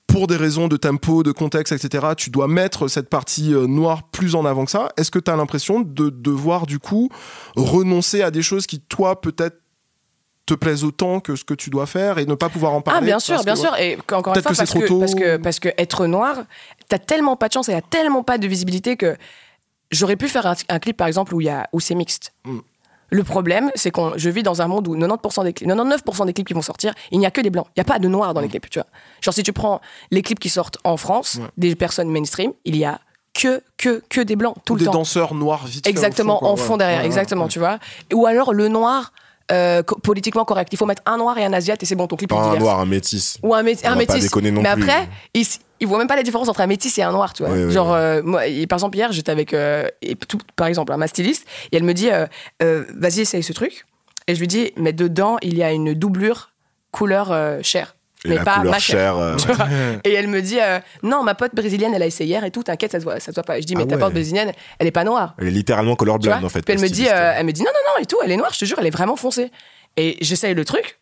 [0.08, 4.02] pour des raisons de tempo, de contexte, etc., tu dois mettre cette partie euh, noire
[4.10, 4.88] plus en avant que ça.
[4.96, 7.10] Est-ce que tu as l'impression de devoir, du coup,
[7.54, 9.60] renoncer à des choses qui, toi, peut-être
[10.46, 13.00] te plaisent autant que ce que tu dois faire et ne pas pouvoir en parler
[13.02, 13.76] Ah bien sûr, bien que, sûr.
[13.76, 14.98] Et encore une fois, que c'est parce trop que, tôt.
[14.98, 16.38] parce que parce que être noir,
[16.88, 19.14] t'as tellement pas de chance et a tellement pas de visibilité que
[19.90, 22.32] j'aurais pu faire un, un clip par exemple où il y a où c'est mixte.
[22.46, 22.60] Mm.
[23.10, 26.32] Le problème, c'est qu'on je vis dans un monde où 90% des clips, 99% des
[26.34, 27.66] clips qui vont sortir, il n'y a que des blancs.
[27.76, 28.86] Il n'y a pas de noirs dans les clips, tu vois.
[29.22, 29.80] Genre si tu prends
[30.10, 31.36] les clips qui sortent en France.
[31.40, 31.46] Ouais.
[31.56, 33.00] des personnes mainstream, il y a
[33.34, 34.92] que que que des blancs tout ou le des temps.
[34.92, 36.50] danseurs noirs vite fait au Exactement, fond, quoi.
[36.50, 37.78] en fond derrière, ouais, exactement, tu vois.
[38.12, 39.12] Ou alors le noir
[39.50, 40.68] euh, co- politiquement correct.
[40.72, 42.40] Il faut mettre un noir et un asiate et c'est bon, ton clip est Pas
[42.42, 42.60] un divers.
[42.60, 43.38] noir, un métis.
[43.42, 44.22] Ou un, mé- On un pas métis.
[44.22, 44.82] déconner non mais plus.
[44.82, 45.46] après, ils,
[45.80, 47.52] ils voient même pas la différence entre un métis et un noir, tu vois.
[47.52, 47.96] Oui, Genre, oui.
[47.96, 51.46] euh, moi, et par exemple, hier, j'étais avec, euh, et tout, par exemple, ma styliste,
[51.72, 53.86] et elle me dit, euh, vas-y, essaye ce truc.
[54.26, 56.52] Et je lui dis, mais dedans, il y a une doublure
[56.90, 57.94] couleur chair.
[58.24, 59.36] Et mais pas couleur ma chair.
[60.04, 60.58] et elle me dit,
[61.02, 63.30] non, ma pote brésilienne, elle a essayé hier et tout, t'inquiète, ça se voit, ça
[63.30, 63.58] se voit pas.
[63.58, 65.34] Et je dis, mais Ah ta pote brésilienne, elle est pas noire.
[65.38, 66.62] Elle est littéralement vois colorblind en fait.
[66.62, 68.52] Puis elle me dit, elle me dit non non non et tout, elle est noire,
[68.52, 69.50] je te jure, elle est vraiment foncée.
[69.96, 70.98] Et j'essaye le truc.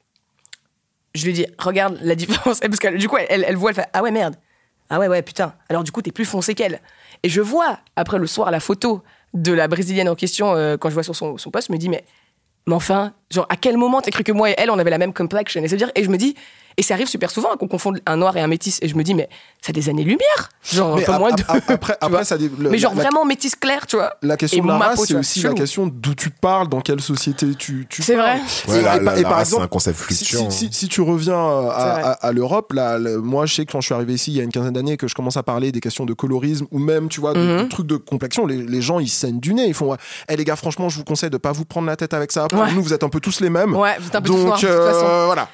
[1.15, 3.89] Je lui dis regarde la différence parce que du coup elle, elle voit, elle fait
[3.93, 4.37] ah ouais merde,
[4.91, 5.55] ah ouais ouais putain.
[5.69, 6.81] Alors du coup t'es plus foncé qu'elle.
[7.23, 9.03] Et je vois après le soir la photo
[9.35, 11.79] de la brésilienne en question euh, quand je vois sur son, son poste, je me
[11.79, 12.05] dis mais
[12.67, 14.99] mais enfin genre à quel moment t'as cru que moi et elle on avait la
[14.99, 15.63] même complexion?
[15.63, 16.35] Et dire et je me dis
[16.77, 18.95] et ça arrive super souvent hein, qu'on confonde un noir et un métis et je
[18.97, 19.29] me dis mais
[19.63, 22.51] ça a des années lumière genre Mais pas ap- moins de après, après ça le-
[22.71, 25.15] mais genre la- vraiment métis clair tu vois La question Et de la race, c'est
[25.15, 25.55] aussi chelou.
[25.55, 28.41] la question d'où tu parles, dans quelle société tu, tu C'est vrai.
[28.69, 30.05] Ouais, Et- la, et, la- par- et la par race, c'est exemple, un concept si,
[30.25, 30.51] fluctuant.
[30.51, 31.37] si- si- si tu reviens
[31.71, 34.41] à, l'Europe, là, le- moi je sais que quand je suis arrivé ici il y
[34.41, 37.09] a une quinzaine d'années que je commence à parler des questions de colorisme ou même
[37.09, 37.63] tu vois de, Mhm.
[37.65, 39.97] de trucs de complexion, les, les gens ils saignent du nez, ils font
[40.29, 42.49] Eh, les gars franchement je vous conseille de pas vous prendre la tête avec ça.
[42.49, 42.73] Pour Ouais.
[42.73, 43.75] nous vous êtes un peu tous les mêmes.
[43.75, 45.27] Ouais, vous êtes un peu tous Donc noirs, de toute euh, façon.
[45.27, 45.49] voilà.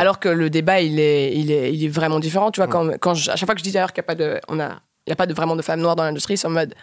[0.00, 2.50] Alors que le débat, il est, il est, il est vraiment différent.
[2.50, 4.08] Tu vois, quand, quand je- à chaque fois que je dis d'ailleurs qu'il n'y a
[4.08, 6.36] pas de, on a, il y a pas de vraiment de femmes noires dans l'industrie,
[6.36, 6.74] c'est en mode,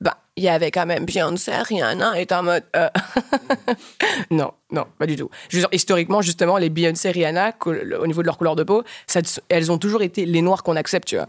[0.00, 2.88] bah, il y avait quand même Beyoncé, Rihanna est en mode, euh,
[4.30, 5.30] non, non, pas du tout.
[5.48, 8.84] Je veux dire, historiquement, justement, les Beyoncé, Rihanna, au niveau de leur couleur de peau,
[9.06, 11.26] ça, elles ont toujours été les noirs qu'on accepte, tu vois.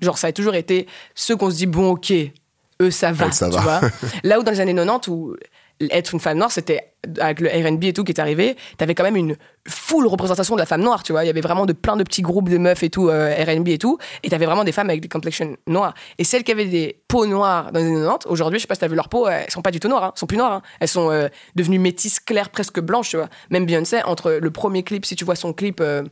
[0.00, 2.12] Genre, ça a toujours été ceux qu'on se dit, bon, ok,
[2.82, 3.80] eux, ça va, ça tu va.
[3.80, 3.90] vois.
[4.24, 5.36] Là où dans les années 90, où
[5.90, 6.89] être une femme noire, c'était
[7.20, 9.36] avec le R&B et tout qui est arrivé, t'avais quand même une
[9.68, 11.24] full représentation de la femme noire, tu vois.
[11.24, 13.68] Il y avait vraiment de plein de petits groupes de meufs et tout, euh, R&B
[13.68, 15.94] et tout, et t'avais vraiment des femmes avec des complexions noires.
[16.18, 18.74] Et celles qui avaient des peaux noires dans les années 90, aujourd'hui, je sais pas
[18.74, 20.38] si t'as vu leur peau, elles sont pas du tout noires, hein, elles sont plus
[20.38, 20.52] noires.
[20.52, 20.62] hein.
[20.80, 23.28] Elles sont euh, devenues métisses claires, presque blanches, tu vois.
[23.50, 26.02] Même Beyoncé, entre le premier clip, si tu vois son clip euh,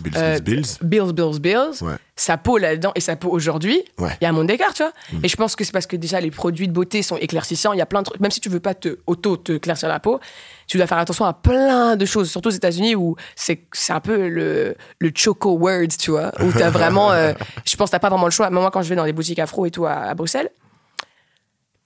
[0.00, 0.64] Bills, euh, Bills, Bills.
[0.82, 1.94] Bills, Bills, Bills, Ouais.
[2.16, 4.10] sa peau là-dedans et sa peau aujourd'hui, il Ouais.
[4.20, 4.92] y a un monde d'écart, tu vois.
[5.22, 7.78] Et je pense que c'est parce que déjà les produits de beauté sont éclaircissants, il
[7.78, 10.00] y a plein de trucs, même si tu veux pas te auto te éclaircir la
[10.00, 10.20] peau,
[10.66, 14.28] tu dois faire attention à plein de choses, surtout aux États-Unis où c'est un peu
[14.28, 17.32] le, le choco words, tu vois, où t'as vraiment, euh,
[17.64, 18.50] je pense t'as pas vraiment le choix.
[18.50, 20.50] Moi, quand je vais dans les boutiques afro et tout à, à Bruxelles,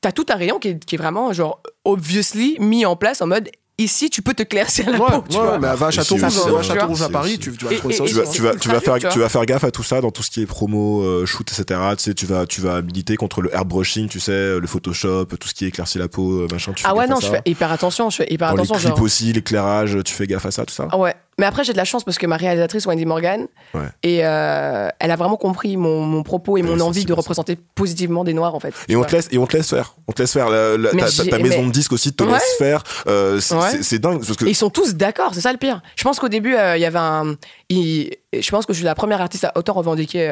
[0.01, 3.27] t'as tout un rayon qui est, qui est vraiment, genre, obviously mis en place en
[3.27, 5.59] mode ici, tu peux te claircir la Ouais, peau, tu ouais, vois.
[5.59, 8.43] mais à va à Paris, tu, tu vas trouver et- ça et- tu vas, tu
[8.43, 9.11] vas, tu vas faire, tu vois.
[9.11, 11.51] tu vas faire gaffe à tout ça dans tout ce qui est promo, euh, shoot,
[11.51, 11.81] etc.
[11.97, 15.49] Tu sais, tu vas, tu vas militer contre le airbrushing, tu sais, le Photoshop, tout
[15.49, 16.73] ce qui éclaircit la peau, euh, machin.
[16.73, 18.79] Tu fais Ah ouais, non, je fais hyper attention, je fais hyper Dans les attention.
[18.91, 20.89] clips genre- aussi, l'éclairage, tu fais gaffe à ça, tout ça?
[20.91, 21.15] Ah ouais.
[21.39, 23.81] Mais après, j'ai de la chance parce que ma réalisatrice, Wendy Morgan, Ouais.
[24.03, 28.23] et euh, elle a vraiment compris mon, mon propos et mon envie de représenter positivement
[28.23, 28.75] des Noirs, en fait.
[28.89, 29.95] Et on, te laisse, et on te laisse faire.
[30.09, 30.51] On te laisse faire.
[30.51, 32.33] La, ta, maison mais- de disque aussi te Ouais.
[32.35, 32.83] laisse faire.
[33.07, 34.19] Euh, c'est dingue.
[34.25, 35.81] Parce que Et ils sont tous d'accord, c'est ça le pire.
[35.97, 37.37] Je pense qu'au début, euh, il y avait un.
[37.71, 40.29] il- Je pense que je suis la première artiste à autant revendiquer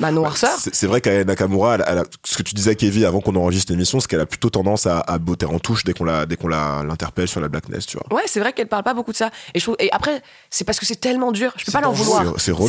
[0.00, 0.50] ma noirceur.
[0.58, 3.20] c'est c'est vrai qu'Aya Nakamura, elle, elle a- ce que tu disais à Kevin avant
[3.20, 6.04] qu'on enregistre l'émission, c'est qu'elle a plutôt tendance à, à botter en touche dès qu'on
[6.04, 8.16] la, dès qu'on la, l'interpelle sur la blackness, tu vois.
[8.16, 9.30] Ouais, c'est vrai qu'elle parle pas beaucoup de ça.
[9.54, 11.52] Et, je trouve- et après, c'est parce que c'est tellement dur.
[11.56, 12.22] Je peux pas l'en vouloir.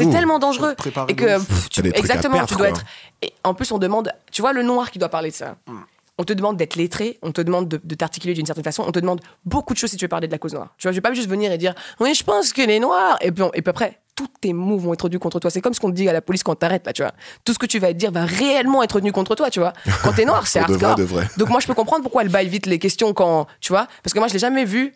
[0.06, 0.76] C'est- tellement dangereux.
[1.10, 2.78] Et que pff, tu- exactement, perdre, tu dois quoi.
[2.78, 2.86] être.
[3.22, 4.12] Et en plus, on demande.
[4.32, 5.56] Tu vois, le noir qui doit parler de ça.
[6.20, 8.92] On te demande d'être lettré, on te demande de, de t'articuler d'une certaine façon, on
[8.92, 10.70] te demande beaucoup de choses si tu veux parler de la cause noire.
[10.80, 13.18] Tu vois, je vais pas juste venir et dire oui, je pense que les noirs.
[13.22, 15.50] Et puis, on- et puis après, tous tes mots vont être tenus contre toi.
[15.52, 17.14] C'est comme ce qu'on te dit à la police quand t'arrêtes là, tu vois.
[17.46, 19.74] Tout ce que tu vas dire va réellement être tenu contre toi, tu vois.
[20.04, 21.06] Quand t'es noir, c'est Pour de vrai, hardcore.
[21.06, 21.28] de vrai.
[21.38, 24.14] Donc moi, je peux comprendre pourquoi elle baille vite les questions quand, tu vois, parce
[24.14, 24.94] que moi, je l'ai jamais vu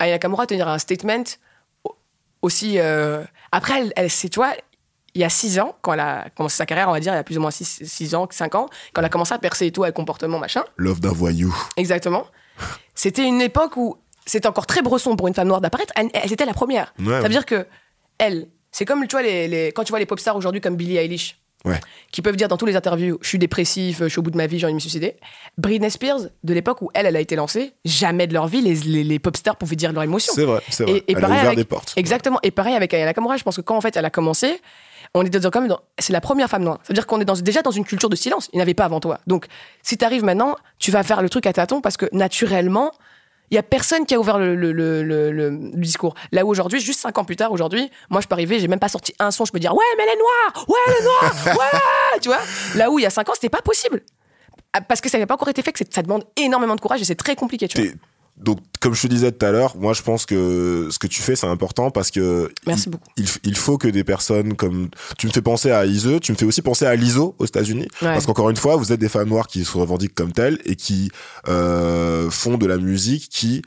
[0.00, 1.22] Aya Nakamura tenir un statement
[1.84, 1.96] au-
[2.42, 2.78] aussi.
[2.80, 4.52] euh, Après, elle, elle c'est, tu vois,
[5.14, 7.16] il y a six ans, quand elle a commencé sa carrière, on va dire, il
[7.16, 9.38] y a plus ou moins six, six ans, cinq ans, quand elle a commencé à
[9.38, 11.56] percer et tout, avec comportement, machin, Love d'un voyou.
[11.78, 12.24] exactement,
[12.94, 13.96] c'était une époque où
[14.26, 15.92] c'était encore très bresson pour une femme noire d'apparaître.
[15.96, 16.92] Elle, elle était la première.
[16.98, 17.22] Ouais, Ça ouais.
[17.22, 17.66] veut dire que,
[18.18, 20.76] elle, c'est comme, tu vois, les, les- quand tu vois les pop stars aujourd'hui comme
[20.76, 21.80] Billie Eilish, Ouais.
[22.12, 24.36] qui peuvent dire dans tous les interviews je suis dépressif, je suis au bout de
[24.36, 25.16] ma vie, j'ai envie de me suicider.
[25.58, 28.74] Britney Spears, de l'époque où elle, elle a été lancée, jamais de leur vie les,
[28.74, 30.32] les, les pop stars pouvaient dire leur émotion.
[30.36, 30.92] C'est vrai, c'est vrai.
[30.92, 31.94] Et, et elle a pareil ouvert avec, des portes.
[31.96, 32.38] Exactement.
[32.44, 34.60] Et pareil avec Aya Nakamura, je pense que quand en fait elle a commencé,
[35.14, 35.80] on était dans- quand même dans.
[35.98, 36.78] C'est la première femme noire.
[36.84, 38.48] C'est-à-dire qu'on est dans, déjà dans une culture de silence.
[38.52, 39.18] Il n'y en avait pas avant toi.
[39.26, 39.46] Donc,
[39.82, 42.92] si tu arrives maintenant, tu vas faire le truc à tâtons parce que naturellement,
[43.50, 46.14] il y a personne qui a ouvert le, le- le- le- le- le discours.
[46.32, 48.78] Là où aujourd'hui, juste cinq ans plus tard, aujourd'hui, moi je peux arriver, j'ai même
[48.80, 51.04] pas sorti un son, je peux dire ouais, mais elle est noire, ouais, elle est
[51.04, 52.40] noire, ouais, tu vois.
[52.74, 54.02] Là où il y a cinq ans, c'était pas possible.
[54.72, 57.00] Ah, Parce que ça n'avait pas encore été fait, que ça demande énormément de courage
[57.00, 57.92] et c'est très compliqué, tu vois.
[58.38, 61.22] Donc, comme je te disais tout à l'heure, moi je pense que ce que tu
[61.22, 63.10] fais c'est important parce que Merci il, beaucoup.
[63.16, 66.36] il, il faut que des personnes comme tu me fais penser à Ise, tu me
[66.36, 68.08] fais aussi penser à l'ISO aux États-Unis Ouais.
[68.12, 70.76] parce qu'encore une fois, vous êtes des femmes noires qui se revendiquent comme telles et
[70.76, 71.10] qui
[71.48, 73.62] euh, font de la musique qui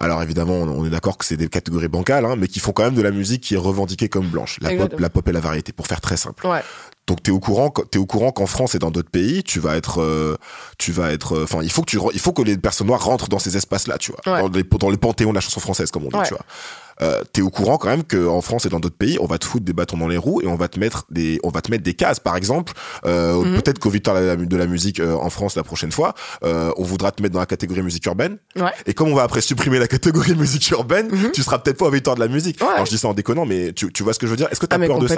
[0.00, 2.84] alors évidemment, on est d'accord que c'est des catégories bancales, hein, mais qui font quand
[2.84, 4.58] même de la musique qui est revendiquée comme blanche.
[4.60, 6.46] La pop, la pop et la variété, pour faire très simple.
[6.46, 6.60] Ouais.
[7.08, 9.76] Donc t'es au courant, t'es au courant qu'en France et dans d'autres pays, tu vas
[9.76, 10.36] être, euh,
[10.78, 12.86] tu vas être, euh, enfin il faut que tu, re- il faut que les personnes
[12.86, 14.42] noires rentrent dans ces espaces-là, tu vois, Ouais.
[14.42, 16.24] dans les, dans le panthéon de la chanson française, comme on dit, Ouais.
[16.28, 16.44] tu vois.
[17.02, 19.44] Euh, t'es au courant quand même qu'en France et dans d'autres pays, on va te
[19.46, 21.70] foutre des bâtons dans les roues et on va te mettre des, on va te
[21.70, 22.18] mettre des cases.
[22.20, 22.72] Par exemple,
[23.06, 23.54] euh, Mhm.
[23.56, 27.12] peut-être qu'au victoire de la, musique euh, en France la prochaine fois, euh, on voudra
[27.12, 28.38] te mettre dans la catégorie musique urbaine.
[28.56, 28.70] Ouais.
[28.86, 31.90] Et comme on va après supprimer la catégorie musique urbaine, tu seras peut-être pas au
[31.90, 32.60] victoire de la musique.
[32.60, 32.68] Ouais.
[32.74, 34.48] Alors je dis ça en déconnant, mais tu, tu vois ce que je veux dire?
[34.50, 35.16] Est-ce que t'as Ah, peur de ça?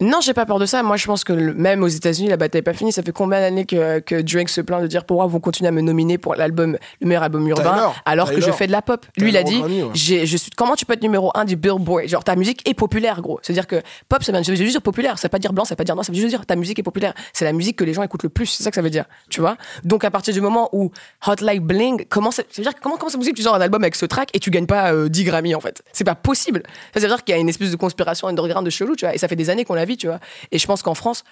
[0.00, 0.82] Non, j'ai pas peur de ça.
[0.82, 2.92] Moi, je pense que le- même aux États-Unis, la bataille est pas finie.
[2.92, 5.72] Ça fait combien d'années que, que Drake se plaint de dire pourquoi vous continuez à
[5.72, 7.96] me nominer pour l'album, le meilleur album urbain, Taylor.
[8.04, 9.04] alors que je fais de la pop?
[9.16, 9.90] Lui, il a dit, ouais.
[9.94, 13.20] je suis, comment tu peux être numéro un du Billboard Genre, ta musique est populaire,
[13.20, 13.40] gros.
[13.42, 15.18] C'est-à-dire que pop, ça veut juste dire populaire.
[15.18, 16.56] Ça veut pas dire blanc, ça veut pas dire noir, ça veut juste dire ta
[16.56, 17.14] musique est populaire.
[17.32, 18.46] C'est la musique que les gens écoutent le plus.
[18.46, 19.04] C'est ça que ça veut dire.
[19.30, 19.56] Tu vois?
[19.84, 20.90] Donc, à partir du moment où
[21.26, 23.60] Hot Like Bling, comment ça, ça dire comment, comment c'est possible que tu sors un
[23.60, 25.82] album avec ce track et tu gagnes pas euh, 10 Grammy, en fait?
[25.92, 26.62] C'est pas possible.
[26.94, 29.14] Ça veut dire qu'il y a une espèce de conspiration underground de chelou, tu vois?
[29.14, 30.20] Et ça fait des années qu'on la vit, tu vois?
[30.52, 31.24] Et je pense qu'en France,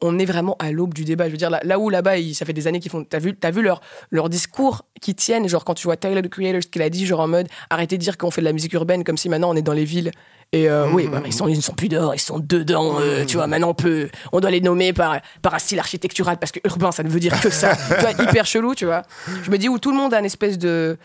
[0.00, 1.26] on est vraiment à l'aube du débat.
[1.26, 3.04] Je veux dire, là, là où là-bas, ça fait des années qu'ils font.
[3.04, 3.80] T'as vu, t'as vu leur,
[4.10, 7.04] leur discours qui tiennent, genre quand tu vois Tyler the Creator, ce qu'il a dit,
[7.06, 9.50] genre en mode arrêtez de dire qu'on fait de la musique urbaine comme si maintenant
[9.50, 10.12] on est dans les villes.
[10.52, 12.98] Et euh, oui, bah, ils, sont, ils ne sont plus dehors, ils sont dedans.
[13.00, 16.38] euh, tu vois, maintenant on peut, on doit les nommer par, par un style architectural
[16.38, 17.76] parce que urbain, ça ne veut dire que ça.
[17.88, 19.02] tu vois, hyper chelou, tu vois.
[19.42, 20.96] Je me dis où tout le monde a une espèce de.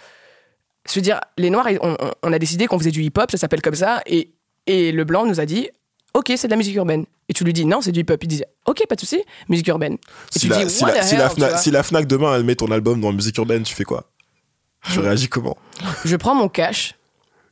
[0.87, 3.61] Je veux dire, les Noirs, on- on a décidé qu'on faisait du hip-hop, ça s'appelle
[3.61, 4.31] comme ça, et,
[4.67, 5.69] et le Blanc nous a dit
[6.13, 7.05] Ok, c'est de la musique urbaine.
[7.29, 8.21] Et tu lui dis Non, c'est du hip-hop.
[8.23, 9.93] Il disait Ok, pas de souci, musique urbaine.
[9.93, 9.97] Et
[10.31, 11.57] Si tu la, dis si, What la, the si, hell, la tu Fnac, vois.
[11.59, 14.05] si la Fnac demain elle met ton album dans musique urbaine, tu fais quoi?
[14.91, 15.57] Tu réagis comment?
[16.05, 16.95] Je prends mon cash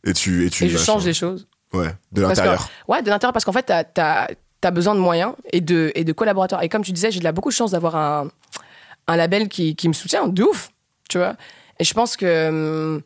[0.04, 1.48] Et tu et tu et je change des choses.
[1.74, 2.70] Ouais, de l'intérieur.
[2.88, 3.64] Ouais, de l'intérieur, parce qu'en fait,
[3.94, 4.28] t'as
[4.64, 6.62] as, besoin de moyens et de, et de collaborateurs.
[6.62, 8.30] Et comme tu disais, j'ai beaucoup de chance d'avoir un,
[9.08, 10.70] un label qui, qui me soutient, de ouf,
[11.10, 11.36] tu vois.
[11.80, 13.02] Et je pense que, hum,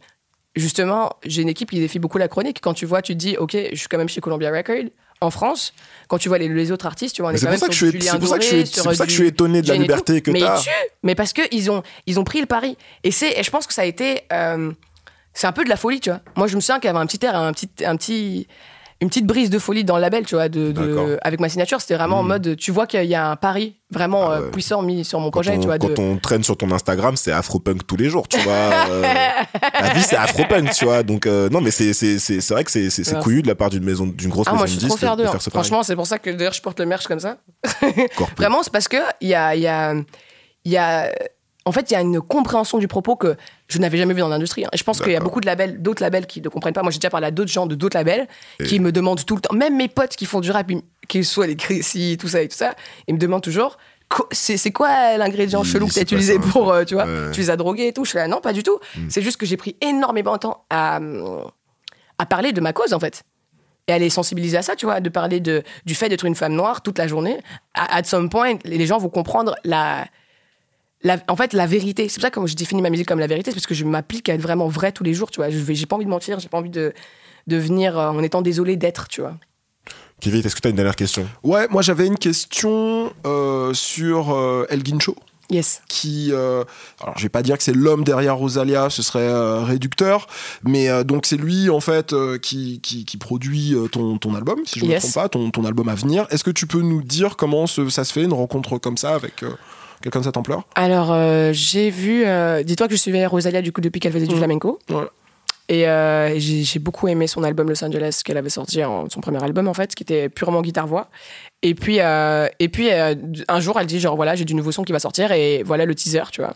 [0.56, 2.60] justement, j'ai une équipe qui défie beaucoup la chronique.
[2.60, 4.90] Quand tu vois, tu te dis, OK, je suis quand même chez Columbia Records,
[5.26, 5.74] en France.
[6.08, 7.60] Quand tu vois les, les autres artistes, tu vois, on Mais est c'est quand même
[7.60, 9.16] sur suis- Julien c'est pour ça que je suis- sur c'est pour ça que du
[9.16, 10.58] je suis étonné de la liberté que Mais t'as.
[10.60, 10.70] ils tuent.
[11.04, 12.78] Mais parce qu'ils ont, ils ont pris le pari.
[13.04, 14.22] Et, c'est, et je pense que ça a été...
[14.32, 14.72] euh,
[15.34, 16.22] c'est un peu de la folie, tu vois.
[16.36, 18.48] Moi, je me souviens qu'il y avait un petit air, un petit, un petit,
[19.06, 20.74] une petite brise de folie dans le label, tu vois, de,
[21.22, 21.80] avec ma signature.
[21.80, 22.28] C'était vraiment en Mhm.
[22.30, 24.52] mode, tu vois qu'il y a un pari vraiment Ah euh, ouais.
[24.52, 25.78] puissant mis sur mon Quand, projet, on, tu vois.
[25.78, 28.54] quand de- on traîne sur ton Instagram, c'est afropunk tous les jours, tu vois.
[28.54, 29.02] euh,
[29.82, 31.04] la vie, c'est afropunk, tu vois.
[31.04, 33.22] Donc, euh, non, mais c'est c'est- c'est- c'est vrai que c'est c'est- c'est Ouais.
[33.22, 34.96] couillu de la part d'une maison, d'une grosse Ah, maison moi, je de suis trop
[34.96, 35.40] de, fier de faire hein.
[35.40, 35.50] ce.
[35.50, 37.38] Franchement, c'est pour ça que d'ailleurs, je porte le merch comme ça.
[38.38, 39.94] Vraiment, c'est parce que il y a, il y a,
[40.66, 41.12] il y a,
[41.68, 43.36] en fait, il y a une compréhension du propos que
[43.68, 44.66] je n'avais jamais vu dans l'industrie.
[44.66, 44.70] hein.
[44.72, 46.84] Et je pense qu'il y a beaucoup de labels, d'autres labels qui ne comprennent pas.
[46.84, 48.28] Moi, j'ai déjà parlé à d'autres gens de d'autres labels
[48.60, 50.82] Et- qui me demandent tout le temps, même mes potes qui font du rap, ils-
[51.08, 52.76] qu'ils soient les Chrissy, tout ça et tout ça,
[53.08, 53.78] ils me demandent toujours.
[54.32, 57.32] C'est quoi l'ingrédient Il- chelou que tu as utilisé pour, euh, tu vois, Ouais.
[57.32, 58.78] tu les as drogués et tout Je suis là, non, pas du tout.
[58.96, 59.10] Mm.
[59.10, 61.00] C'est juste que j'ai pris énormément de temps à,
[62.20, 63.24] à parler de ma cause, en fait
[63.88, 66.34] et à les sensibiliser à ça, tu vois, de parler de, du fait d'être une
[66.34, 67.38] femme noire toute la journée.
[67.76, 70.06] À, at some point, les gens vont comprendre la,
[71.06, 72.10] la, en fait, la vérité.
[72.10, 73.86] C'est pour ça que je définis ma musique comme la vérité, c'est parce que je
[73.86, 75.50] m'applique à être vraiment vrai tous les jours, tu vois.
[75.50, 76.92] J'ai pas envie de mentir, j'ai pas envie de,
[77.48, 79.36] de venir euh, en étant désolé d'être, tu vois.
[80.20, 81.26] Kevin, est-ce que tu as une dernière question?
[81.44, 85.16] Ouais, moi j'avais une question euh, sur euh, El Guincho.
[85.52, 85.84] Yes.
[85.88, 86.64] qui, euh,
[87.00, 90.26] alors je vais pas dire que c'est l'homme derrière Rosalia, ce serait euh, réducteur,
[90.64, 94.34] mais euh, donc c'est lui en fait euh, qui, qui, qui produit euh, ton, ton
[94.34, 95.04] album, si je ne Yes.
[95.04, 96.26] me trompe pas, ton, ton album à venir.
[96.32, 99.14] Est-ce que tu peux nous dire comment ce- ça se fait une rencontre comme ça
[99.14, 99.52] avec euh,
[100.02, 102.24] quelqu'un de cette ampleur Alors, euh, j'ai vu.
[102.26, 104.40] euh, Dis-toi que je suivais Rosalia du coup depuis qu'elle faisait du Mhm.
[104.40, 104.80] flamenco.
[104.90, 105.06] Ouais.
[105.68, 109.44] Et euh, j'ai beaucoup aimé son album Los Angeles qu'elle avait sorti, en- son premier
[109.44, 111.10] album en fait, qui était purement guitare-voix.
[111.64, 114.92] Et puis, et puis un jour, elle dit genre voilà, j'ai du nouveau son qui
[114.92, 116.54] va sortir et voilà le teaser, tu vois.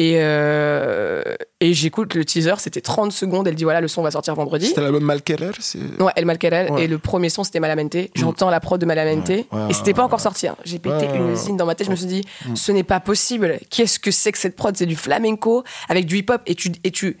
[0.00, 1.22] Et, euh,
[1.58, 3.48] et j'écoute le teaser, c'était 30 secondes.
[3.48, 4.66] Elle dit voilà, le son va sortir vendredi.
[4.66, 5.50] C'était l'album Malquerer.
[5.98, 6.70] Ouais, El Malquerel.
[6.70, 6.84] Ouais.
[6.84, 7.96] Et le premier son, c'était Malamente.
[8.14, 9.28] J'entends la prod de Malamente.
[9.28, 10.46] Ouais, ouais, et c'était pas encore sorti.
[10.46, 10.54] hein.
[10.64, 11.86] J'ai pété une usine dans ma tête.
[11.88, 12.22] Je me suis dit,
[12.54, 13.58] ce n'est pas possible.
[13.70, 14.76] Qu'est-ce que c'est que cette prod?
[14.76, 16.42] C'est du flamenco avec du hip-hop.
[16.46, 16.72] Et tu.
[16.84, 17.18] Et tu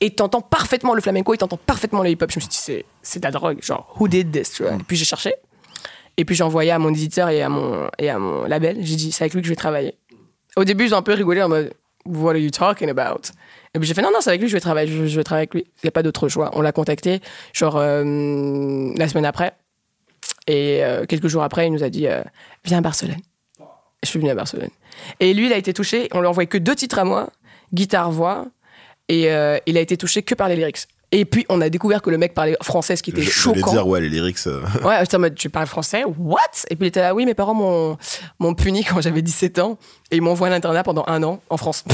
[0.00, 2.30] et t'entends parfaitement le flamenco et t'entends parfaitement le hip-hop.
[2.30, 3.58] Je me suis dit, c'est, c'est de la drogue.
[3.62, 4.74] Genre, who did this tu vois?
[4.74, 5.34] Et puis j'ai cherché.
[6.18, 8.76] Et puis j'ai envoyé à mon éditeur et à mon, et à mon label.
[8.82, 9.94] J'ai dit, c'est avec lui que je vais travailler.
[10.56, 11.72] Au début, ils ont un peu rigolé en mode,
[12.08, 13.32] What are you talking about?
[13.74, 15.08] Et puis j'ai fait, non, non, c'est avec lui je vais travailler.
[15.08, 15.64] Je, vais travailler avec lui.
[15.66, 16.50] Il n'y a pas d'autre choix.
[16.54, 17.20] On l'a contacté,
[17.52, 19.52] genre, euh, la semaine après.
[20.46, 22.22] Et euh, quelques jours après, il nous a dit, euh,
[22.64, 23.20] viens à Barcelone.
[24.02, 24.70] Je suis venu à Barcelone.
[25.20, 26.08] Et lui, il a été touché.
[26.12, 27.28] On lui a envoyé que deux titres à moi,
[27.74, 28.46] guitare-voix.
[29.08, 29.24] Et
[29.66, 30.86] il a été touché que par les lyrics.
[31.10, 33.70] Et puis, on a découvert que le mec parlait français, ce qui était Je- choquant.
[33.72, 34.36] dire, ouais, les lyrics.
[34.46, 36.04] euh, Ouais, j'étais en mode, tu parles français?
[36.04, 36.38] What?
[36.70, 37.96] Et puis il était là, oui, mes parents m'ont
[38.38, 39.78] m'ont puni quand j'avais 17 ans
[40.10, 41.84] et ils m'ont envoyé à l'internat pendant un an en France.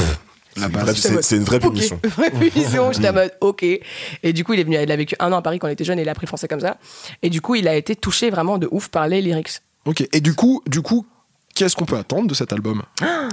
[0.55, 1.99] c'est une vraie- c'est une vraie punition.
[2.17, 2.91] Vraie punition.
[2.91, 3.63] J'étais en mode, ok.
[4.23, 5.71] Et du coup, il est venu, il a vécu un an à Paris quand il
[5.73, 6.77] était jeune et il a appris français comme ça.
[7.21, 9.59] Et du coup, il a été touché vraiment de ouf par les lyrics.
[9.85, 11.05] Ok, et du coup, du coup
[11.55, 12.83] qu'est-ce qu'on peut attendre de cet album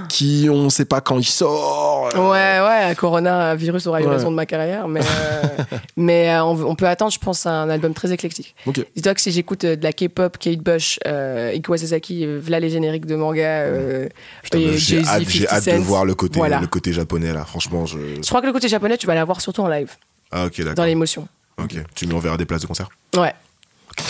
[0.09, 2.09] Qui, on sait pas quand il sort.
[2.15, 4.15] euh, Ouais, ouais, Corona virus aura eu Ouais.
[4.15, 5.43] raison de ma carrière, mais, euh,
[5.97, 8.55] mais euh, on, on peut attendre, je pense, un album très éclectique.
[8.65, 8.83] Ok.
[8.95, 12.69] Dis-toi que si j'écoute euh, de la K-pop, Kate Bush, euh, Iko Sasaki, v'là les
[12.69, 14.07] génériques de manga, euh,
[14.51, 16.59] J'ai hâte, j'ai 50 hâte de voir le côté, Voilà.
[16.59, 17.45] le côté japonais là.
[17.45, 17.97] Franchement, je.
[18.21, 19.91] Je crois que le côté japonais, tu vas l'avoir surtout en live,
[20.31, 20.85] Ah ok, dans d'accord.
[20.85, 21.27] l'émotion.
[21.61, 22.89] Ok, tu m'enverras des places de concert?
[23.15, 23.33] Ouais.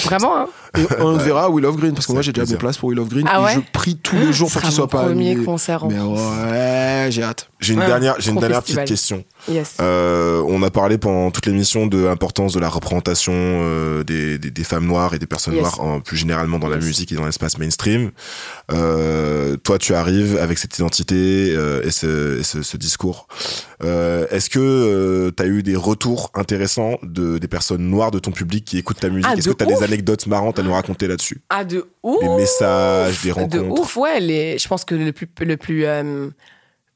[0.05, 2.77] Vraiment, hein Et on verra Will of Green, parce que moi j'ai déjà des places
[2.77, 4.83] pour Will of Green, Ah et ouais je prie tous les jours pour qu'il soit
[4.83, 5.45] mon pas premier annulé.
[5.45, 7.49] concert en Mais ouais, j'ai hâte.
[7.59, 8.83] J'ai une Ouais, dernière, j'ai une dernière festival.
[8.83, 9.23] petite question.
[9.49, 9.75] Yes.
[9.81, 14.51] Euh, on a parlé pendant toute l'émission de l'importance de la représentation euh, des, des,
[14.51, 15.61] des femmes noires et des personnes Yes.
[15.63, 18.11] noires en, plus généralement dans la musique et dans l'espace mainstream.
[18.71, 23.27] Euh, toi, tu arrives avec cette identité euh, et, ce, et ce, ce discours.
[23.83, 28.31] Euh, Est-ce que tu as eu des retours intéressants de des personnes noires de ton
[28.31, 29.25] public qui écoutent ta musique?
[29.29, 31.87] Ah, Est-ce de que tu as des anecdotes marrantes à nous raconter là-dessus Ah, de
[32.03, 34.19] ouf Des messages, des De rencontres ouf, ouais.
[34.19, 36.29] Les, je pense que le plus, le plus, euh,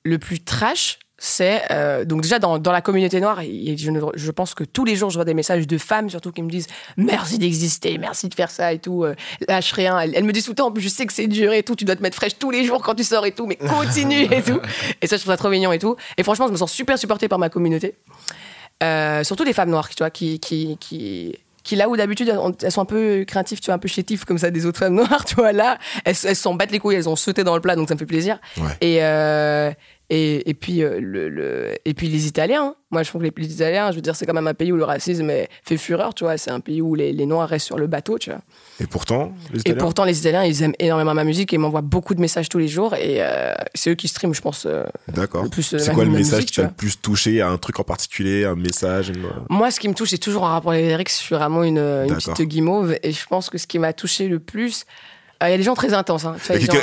[0.04, 1.64] le plus trash, c'est.
[1.72, 5.16] euh, donc, déjà, dans, dans la communauté noire, je, pense que tous les jours, je
[5.16, 8.72] vois des messages de femmes, surtout, qui me disent merci d'exister, merci de faire ça
[8.72, 9.04] et tout.
[9.04, 9.16] euh,
[9.48, 10.00] lâche rien.
[10.00, 11.86] Elles, elles me disent tout le temps, je sais que c'est dur et tout, tu
[11.86, 14.44] dois te mettre fraîche tous les jours quand tu sors et tout, mais continue et
[14.44, 14.60] tout.
[15.02, 15.96] Et ça, je trouve ça trop mignon et tout.
[16.18, 17.96] Et franchement, je me sens super supportée par ma communauté.
[19.24, 21.36] Surtout les femmes noires, tu vois, qui, qui, qui,
[21.68, 23.88] qui là où d'habitude elles, ont- elles sont un peu craintives, tu vois, un peu
[23.90, 26.80] chétives comme ça des autres femmes noires, tu vois, là, elles elles s'en battent les
[26.80, 28.40] couilles, elles ont sauté dans le plat, donc ça me fait plaisir.
[28.58, 28.64] Ouais.
[28.82, 29.72] Et, euh,
[30.10, 32.64] Et, et puis euh, le, le- et puis les Italiens.
[32.64, 32.76] hein.
[32.92, 34.72] Moi, je trouve que les, les Italiens, je veux dire, c'est quand même un pays
[34.72, 36.38] où le racisme est- fait fureur, tu vois.
[36.38, 38.40] C'est un pays où les, les Noirs restent sur le bateau, tu vois.
[38.80, 41.82] Et pourtant, les Et Italiens pourtant, les Italiens, ils aiment énormément ma musique et m'envoient
[41.82, 42.96] beaucoup de messages tous les jours.
[42.96, 44.66] Et euh, c'est eux qui streament, je pense.
[44.66, 45.46] euh, D'accord.
[45.62, 48.56] C'est quoi le message musique, qui t'a le plus touché Un truc en particulier Un
[48.56, 51.10] message une- Moi, ce qui me touche, c'est toujours en rapport avec les lyrics.
[51.10, 52.96] Je suis vraiment une, une petite guimauve.
[53.04, 54.86] Et je pense que ce qui m'a touché le plus.
[55.44, 56.26] Euh, Il y a des gens très intenses.
[56.26, 56.36] Hein.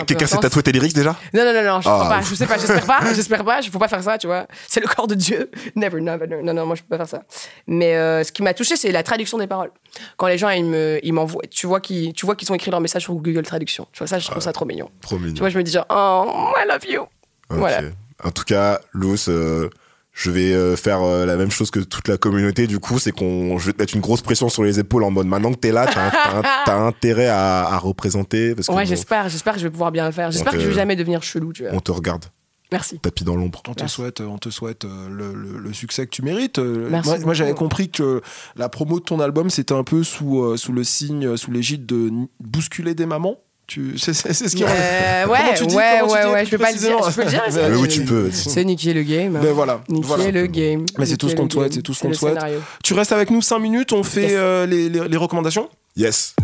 [0.07, 1.17] Quelqu'un s'est tatoué tes lyrics déjà?
[1.33, 1.93] Non, non, non, non, je Ah.
[1.99, 2.21] crois pas.
[2.23, 3.01] Je sais pas, j'espère pas.
[3.15, 3.61] J'espère pas.
[3.61, 4.47] Il faut pas faire ça, tu vois.
[4.69, 5.51] C'est le corps de Dieu.
[5.77, 6.43] Never, never, never.
[6.43, 7.23] Non, non, moi, je peux pas faire ça.
[7.67, 9.71] Mais euh, ce qui m'a touché, c'est la traduction des paroles.
[10.17, 12.71] Quand les gens, ils me- ils m'envoient, tu vois qu'ils tu vois qu'ils ont écrit
[12.71, 13.87] leur message sur Google Traduction.
[13.93, 14.91] Tu vois, ça, je trouve ça trop mignon.
[15.01, 15.35] Trop mignon.
[15.35, 17.03] Tu vois, je me dis genre, oh, I love you.
[17.51, 17.59] Ok.
[17.59, 17.81] Voilà.
[18.23, 19.69] En tout cas, Lous, euh,
[20.15, 22.67] je vais euh, faire euh, la même chose que toute la communauté.
[22.67, 25.11] Du coup, c'est qu'on, je vais te mettre une grosse pression sur les épaules en
[25.11, 29.55] mode maintenant que t'es là, t'as, intérêt à, à représenter parce que Ouais, j'espère, j'espère
[29.55, 30.31] que je vais pouvoir bien le faire.
[30.31, 31.73] J'espère que je vais jamais devenir chelou, tu vois.
[31.75, 32.25] on te regarde
[32.73, 32.99] Merci.
[32.99, 33.63] tapis dans l'ombre.
[33.69, 33.95] On te Merci.
[33.97, 36.59] souhaite, on te souhaite euh, le, le- le succès que tu mérites.
[36.59, 38.21] Euh, Merci Moi, moi, j'avais compris que
[38.57, 41.51] la promo de ton album, c'était un peu sous, euh, sous le signe, euh, sous
[41.53, 42.11] l'égide de
[42.41, 43.37] bousculer des mamans.
[43.67, 44.63] Tu, c'est, c'est- c'est ce qui.
[44.63, 46.99] Euh, ouais, tu dis- ouais, ouais, dis ouais, je peux pas le dire.
[47.11, 48.31] Je peux le dire, Mais c'est- Mais oui, tu peux.
[48.31, 49.39] C'est niquer le game.
[49.43, 49.81] Ben voilà.
[49.89, 50.31] Niquer voilà.
[50.31, 50.85] le game.
[50.99, 51.73] Mais c'est tout ce qu'on souhaite, game.
[51.73, 52.35] c'est tout ce qu'on souhaite.
[52.35, 52.61] scénario.
[52.83, 54.33] Tu restes avec nous 5 minutes, on fait Yes.
[54.35, 55.71] euh, les, les- les recommandations?
[55.97, 56.35] Yes.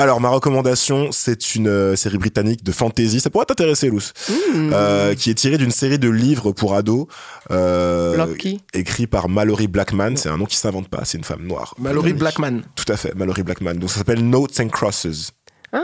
[0.00, 3.20] Alors, ma recommandation, c'est une euh, série britannique de fantasy.
[3.20, 4.14] Ça pourrait t'intéresser, Luce.
[4.30, 4.70] Mmh.
[4.72, 7.06] Euh, qui est tirée d'une série de livres pour ados.
[7.50, 8.34] Euh,
[8.72, 10.16] écrit par Mallory Blackman.
[10.16, 11.04] C'est un nom qui s'invente pas.
[11.04, 11.74] C'est une femme noire.
[11.78, 12.62] Mallory Blackman.
[12.76, 13.74] Tout à fait, Mallory Blackman.
[13.74, 15.32] Donc, ça s'appelle Notes and Crosses.
[15.74, 15.78] Ah,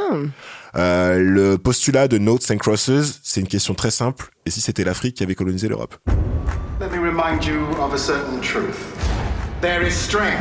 [0.77, 4.31] Euh, le postulat de Notes and Crosses, c'est une question très simple.
[4.47, 5.95] Et si c'était l'Afrique qui avait colonisé l'Europe?
[6.81, 8.79] Let me remind you of a certain truth.
[9.61, 10.41] There is strength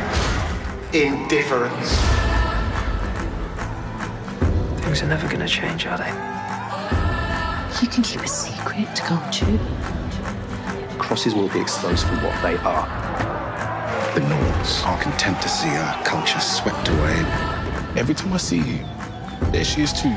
[0.94, 2.25] in difference.
[4.86, 6.06] Things are never gonna change, are they?
[7.82, 9.58] You can keep a secret, can't you?
[10.96, 12.86] Crosses will be exposed for what they are.
[14.14, 17.18] The Nords are content to see our culture swept away.
[17.96, 18.86] Every time I see you,
[19.50, 20.14] there she is too.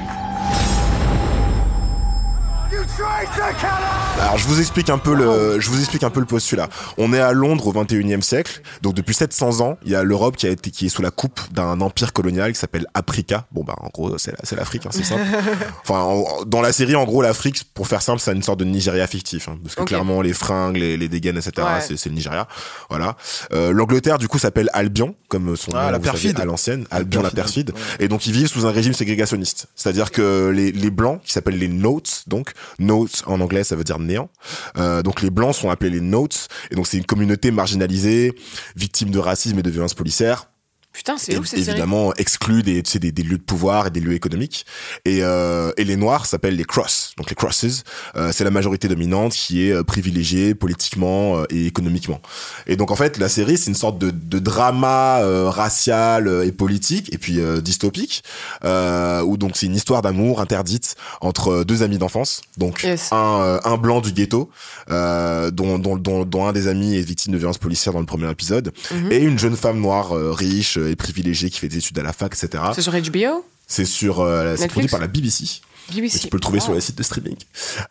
[4.21, 6.67] Alors je vous explique un peu le, je vous explique un peu le postulat.
[6.97, 10.35] On est à Londres au 21e siècle, donc depuis 700 ans, il y a l'Europe
[10.35, 13.45] qui a été, qui est sous la coupe d'un empire colonial qui s'appelle Africa.
[13.51, 15.21] Bon bah en gros c'est la- c'est l'Afrique, hein, c'est simple.
[15.83, 18.65] Enfin en- dans la série en gros l'Afrique, pour faire simple, c'est une sorte de
[18.65, 21.51] Nigeria fictif, hein, parce que clairement les fringues, les, les dégaines, etc.
[21.57, 21.81] Ouais.
[21.97, 22.47] C'est, le Nigeria.
[22.89, 23.15] Voilà.
[23.53, 27.21] Euh, L'Angleterre du coup s'appelle Albion, comme son Ah, nom la savez, à l'ancienne, Albion
[27.21, 27.71] la perfide.
[27.73, 28.01] perfide.
[28.01, 29.67] Et donc ils vivent sous un régime ségrégationniste.
[29.75, 32.51] C'est-à-dire que les, les blancs, qui s'appellent les notes, donc
[32.89, 34.29] notes en anglais ça veut dire néant.
[34.77, 38.33] Euh, donc les blancs sont appelés les notes, et donc c'est une communauté marginalisée,
[38.75, 40.49] victime de racisme et de violences policières.
[40.93, 43.89] Putain, c'est ouf cette évidemment exclus des, tu sais, des, des lieux de pouvoir et
[43.89, 44.65] des lieux économiques.
[45.05, 47.83] Et, euh, et les noirs s'appellent les cross, donc les crosses.
[48.15, 52.21] Euh, c'est la majorité dominante qui est euh, privilégiée politiquement euh, et économiquement.
[52.67, 56.45] Et donc en fait, la série c'est une sorte de, de drama euh, racial euh,
[56.45, 58.23] et politique et puis euh, dystopique,
[58.63, 62.41] euh, où donc c'est une histoire d'amour interdite entre deux amis d'enfance.
[62.57, 63.11] Donc Yes.
[63.11, 64.49] un, euh, un blanc du ghetto,
[64.89, 68.05] euh, dont, dont, dont, dont un des amis est victime de violences policières dans le
[68.05, 69.11] premier épisode, Mhm.
[69.11, 72.33] et une jeune femme noire riche et privilégiée qui fait des études à la fac,
[72.33, 72.63] etc.
[72.73, 75.61] C'est sur HBO C'est sur, euh, c'est produit par la BBC.
[75.93, 76.19] BBC.
[76.19, 76.65] Tu peux le trouver Wow.
[76.65, 77.35] sur les sites de streaming.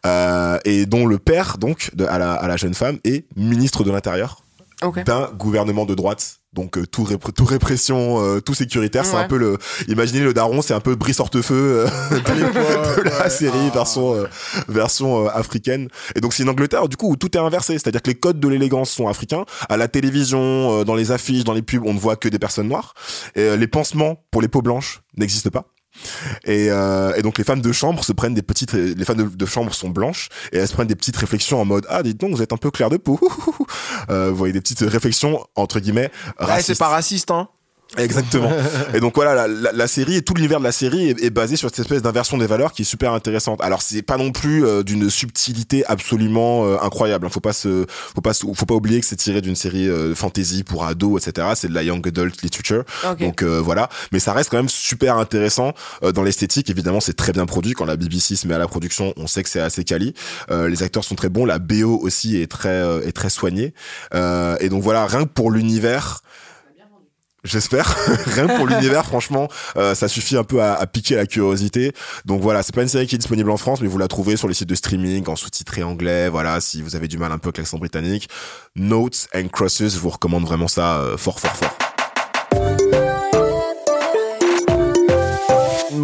[0.07, 3.83] Euh, et dont le père, donc, de, à, la, à la jeune femme, est ministre
[3.85, 4.43] de l'Intérieur
[5.05, 6.38] d'un gouvernement de droite.
[6.55, 9.59] Donc euh, tout, répr- tout répression, euh, tout sécuritaire, c'est un peu le.
[9.87, 14.27] Imaginez le daron, c'est un peu Brice Hortefeux euh, de, la série version euh,
[14.67, 15.89] version euh, africaine.
[16.17, 18.41] Et donc c'est une Angleterre du coup où tout est inversé, c'est-à-dire que les codes
[18.41, 19.45] de l'élégance sont africains.
[19.69, 22.39] À la télévision, euh, dans les affiches, dans les pubs, on ne voit que des
[22.39, 22.95] personnes noires.
[23.35, 25.67] Et euh, les pansements pour les peaux blanches n'existent pas.
[26.45, 29.37] Et, euh, et donc les femmes de chambre se prennent des petites, les femmes de,
[29.37, 32.19] de chambre sont blanches et elles se prennent des petites réflexions en mode ah dites
[32.19, 33.19] donc vous êtes un peu clair de peau.
[34.11, 37.49] Euh, vous voyez des petites réflexions entre guillemets Ouais, c'est pas raciste, hein.
[37.97, 38.53] Exactement.
[38.95, 41.31] et donc voilà, la, la, la série et tout l'univers de la série est, est
[41.31, 43.61] basé sur cette espèce d'inversion des valeurs qui est super intéressante.
[43.63, 47.27] Alors c'est pas non plus euh, d'une subtilité absolument euh, incroyable.
[47.27, 47.31] hein.
[47.31, 50.15] Faut pas se, faut pas, se- faut pas oublier que c'est tiré d'une série euh,
[50.15, 51.49] fantasy pour ados, etc.
[51.55, 52.85] C'est de la young adult literature.
[53.11, 53.21] Ok.
[53.21, 55.73] Donc euh, voilà, mais ça reste quand même super intéressant
[56.03, 56.69] euh, dans l'esthétique.
[56.69, 57.73] Évidemment, c'est très bien produit.
[57.73, 60.13] Quand la BBC se met à la production, on sait que c'est assez quali.
[60.51, 61.47] Euh, les acteurs sont très bons.
[61.47, 63.73] La BO aussi est très, euh, est très soignée.
[64.15, 66.21] Euh, et donc voilà, rien que pour l'univers.
[67.45, 67.97] J'espère.
[68.27, 71.93] Rien pour l'univers, franchement, euh, ça suffit un peu à, à piquer la curiosité.
[72.25, 74.37] Donc voilà, c'est pas une série qui est disponible en France, mais vous la trouvez
[74.37, 76.29] sur les sites de streaming en sous-titré anglais.
[76.29, 78.29] Voilà, si vous avez du mal un peu avec l'accent britannique,
[78.77, 81.79] Notes and Crosses, je vous recommande vraiment ça euh, fort, fort, fort.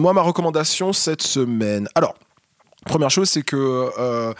[0.05, 1.89] moi, ma recommandation cette semaine.
[1.95, 2.15] Alors,
[2.85, 4.35] première chose, c'est que euh,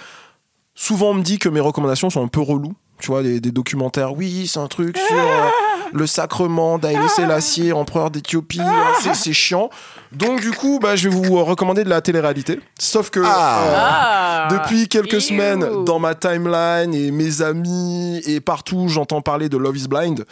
[0.75, 2.75] souvent on me dit que mes recommandations sont un peu reloues.
[3.01, 5.49] Tu vois, des, des documentaires, oui, c'est un truc sur euh,
[5.93, 8.61] le sacrement d'Haïlé Sélassié, empereur d'Éthiopie,
[9.03, 9.69] c'est- c'est chiant.
[10.13, 12.61] Donc, du coup, bah, je vais vous recommander de la télé-réalité.
[12.79, 14.49] Sauf que Ah.
[14.51, 19.57] euh, depuis quelques semaines, dans ma timeline et mes amis et partout, j'entends parler de
[19.59, 20.25] Love is Blind.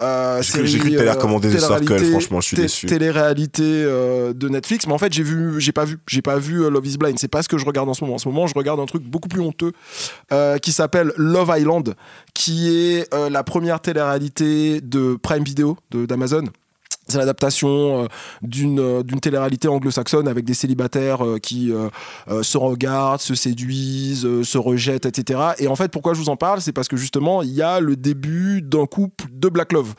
[0.00, 2.86] Euh, J'ai cru- j'ai cru que t'allais recommander The Circle, franchement, je suis déçu.
[2.86, 6.62] Télé-réalité euh, de Netflix, mais en fait j'ai vu, j'ai pas vu, j'ai pas vu
[6.62, 7.18] euh, Love is Blind.
[7.18, 8.14] C'est pas ce que je regarde en ce moment.
[8.14, 9.72] En ce moment, je regarde un truc beaucoup plus honteux
[10.32, 11.94] euh, qui s'appelle Love Island,
[12.32, 16.44] qui est euh, la première télé-réalité de Prime Video de- d'Amazon.
[17.08, 18.06] C'est l'adaptation euh,
[18.42, 24.26] d'une euh, d'une télé-réalité anglo-saxonne avec des célibataires euh, qui euh, se regardent, se séduisent,
[24.42, 25.40] se rejettent, etc.
[25.58, 27.80] Et en fait, pourquoi je vous en parle, c'est parce que justement, il y a
[27.80, 29.94] le début d'un couple de Black Love.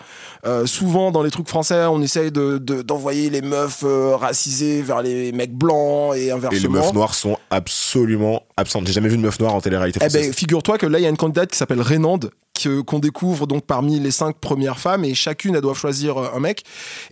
[0.45, 4.81] Euh, souvent, dans les trucs français, on essaye de- de- d'envoyer les meufs euh, racisées
[4.81, 6.61] vers les mecs blancs et Et inversement.
[6.61, 8.85] les meufs noires sont absolument absentes.
[8.87, 11.05] J'ai jamais vu de meuf noire en télé-réalité Eh ben, figure-toi que là, il y
[11.05, 12.31] a une candidate qui s'appelle Rénande,
[12.67, 16.39] qu'on découvre donc parmi les cinq premières femmes, et chacune, elles doivent choisir euh, un
[16.39, 16.63] mec.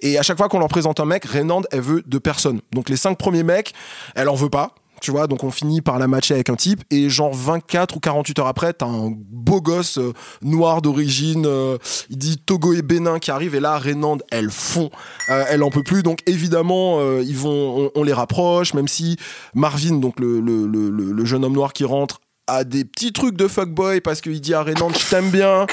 [0.01, 2.59] Et à chaque fois qu'on leur présente un mec, Rénande, elle veut deux personnes.
[2.73, 3.73] Donc les cinq premiers mecs,
[4.15, 4.73] elle en veut pas.
[4.99, 7.99] Tu vois, donc on finit par la matcher avec un type, et genre 24 ou
[7.99, 11.77] 48 heures après, t'as un beau gosse euh, noir d'origine, euh,
[12.09, 14.89] il dit Togo et Bénin qui arrive, et là, Rénande, elle fond,
[15.27, 19.17] elle en peut plus, donc évidemment, ils vont, on, les rapproche, même si
[19.53, 23.47] Marvin, donc le, le- le jeune homme noir qui rentre, a des petits trucs de
[23.47, 25.65] fuckboy parce qu'il dit à Rénande je t'aime bien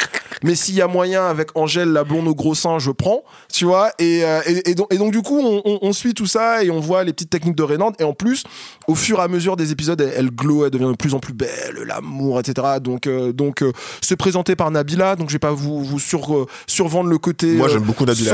[0.43, 3.23] mais s'il y a moyen avec Angèle la blonde au gros sein je prends
[3.53, 6.15] tu vois et, euh, et, et donc, et donc du coup on, on- on suit
[6.15, 8.43] tout ça et on voit les petites techniques de Rénande et en plus
[8.89, 11.21] au fur et à mesure des épisodes elle, elle glow elle devient de plus en
[11.21, 15.39] plus belle l'amour etc donc euh, donc euh, c'est présenté par Nabila donc je vais
[15.39, 18.33] pas vous, vous sur, euh, survendre le côté Moi, euh, j'aime beaucoup Nabila,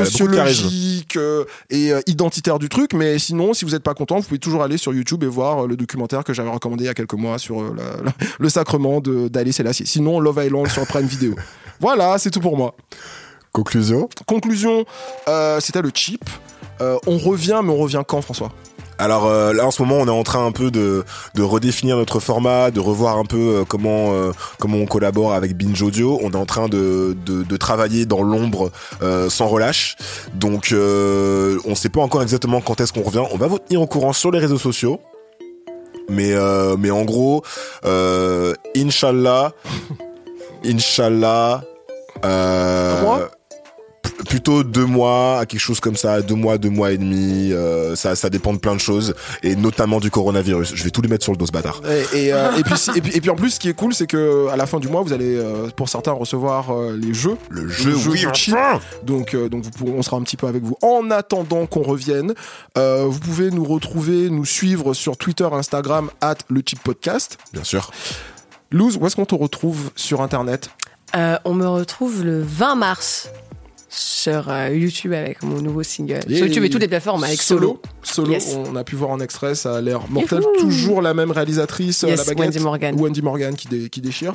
[0.54, 4.22] sociologique euh, et euh, identitaire du truc mais sinon si vous n'êtes pas content vous
[4.26, 6.94] pouvez toujours aller sur YouTube et voir le documentaire que j'avais recommandé il y a
[6.94, 11.06] quelques mois sur la- la- le sacrement de- d'Alice Selassie sinon Love Island sur Prime
[11.06, 11.34] Video
[11.80, 12.74] voilà c'est tout pour moi
[13.52, 14.84] Conclusion conclusion
[15.28, 16.24] euh, c'était le cheap
[16.80, 18.50] Euh, on revient mais on revient quand François?
[18.98, 21.04] Alors euh, là en ce moment on est en train un peu de,
[21.34, 25.56] de redéfinir notre format, de revoir un peu euh, comment euh, comment on collabore avec
[25.56, 26.18] Binge Audio.
[26.22, 28.70] On est en train de, de, de travailler dans l'ombre
[29.28, 29.96] sans relâche.
[30.34, 33.24] Donc on sait pas encore exactement quand est-ce qu'on revient.
[33.32, 35.00] On va vous tenir au courant sur les réseaux sociaux.
[36.10, 37.42] Mais euh, mais en gros,
[37.84, 39.52] euh, Inch'Allah,
[40.64, 41.62] Inch'Allah.
[42.24, 43.28] Euh,
[44.30, 47.52] Plutôt deux mois, à quelque chose comme ça, deux mois, deux mois et demi.
[47.52, 50.72] euh, ça, ça dépend de plein de choses, et notamment du coronavirus.
[50.72, 51.82] Je vais tout lui mettre sur le dos, ce bâtard.
[52.14, 53.92] Et, et, euh, et puis, et, puis, et puis en plus, ce qui est cool,
[53.92, 57.12] c'est que à la fin du mois, vous allez, euh, pour certains, recevoir euh, les
[57.12, 57.36] jeux.
[57.48, 60.46] Le jeu, jeu oui, enfin Donc, euh, donc vous pourrez- on sera un petit peu
[60.46, 60.76] avec vous.
[60.80, 62.32] En attendant qu'on revienne,
[62.78, 67.36] euh, vous pouvez nous retrouver, nous suivre sur Twitter, Instagram, at le cheap podcast.
[67.52, 67.90] Bien sûr.
[68.70, 70.70] Luz, où est-ce qu'on te retrouve sur Internet?
[71.16, 73.28] Euh, on me retrouve le 20 mars
[73.92, 76.20] sur euh, YouTube avec mon nouveau single.
[76.28, 76.38] Yeah.
[76.38, 77.82] Sur YouTube et toutes les plateformes avec Solo.
[78.02, 78.56] Solo, Yes.
[78.56, 80.40] on a pu voir en extrait, ça a l'air mortel.
[80.42, 80.60] Youhou.
[80.60, 82.38] Toujours la même réalisatrice, euh, Yes, la baguette.
[82.54, 83.00] Wendy Morgan.
[83.00, 84.32] Wendy Morgan qui, dé- qui déchire.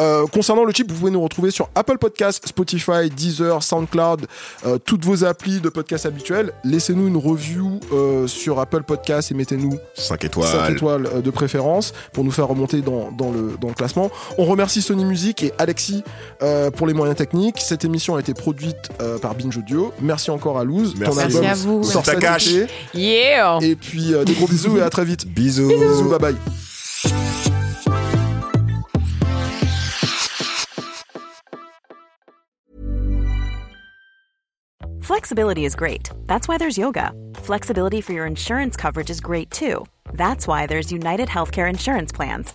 [0.00, 4.26] Euh, concernant le chip, vous pouvez nous retrouver sur Apple Podcasts, Spotify, Deezer, SoundCloud,
[4.66, 6.52] euh, toutes vos applis de podcasts habituels.
[6.62, 10.72] Laissez-nous une review euh, sur Apple Podcasts et mettez-nous 5 5 étoiles.
[10.72, 14.10] étoiles euh, de préférence pour nous faire remonter dans, dans le, dans le classement.
[14.38, 16.04] On remercie Sony Music et Alexis
[16.42, 17.56] euh, pour les moyens techniques.
[17.58, 19.92] Cette émission a été produite euh, par Binge Audio.
[20.00, 20.94] Merci encore à Luz.
[20.98, 21.18] Merci.
[21.18, 21.84] Merci album à vous.
[21.84, 22.66] sort cet été.
[22.94, 23.58] Yeah!
[23.62, 25.26] Et puis euh, des gros bisous et à très vite.
[25.26, 25.68] Bisous.
[25.68, 26.36] Bisous, bye bye.
[35.00, 36.10] Flexibility is great.
[36.26, 37.12] That's why there's yoga.
[37.34, 39.84] Flexibility for your insurance coverage is great too.
[40.14, 42.54] That's why there's United Healthcare Insurance Plans.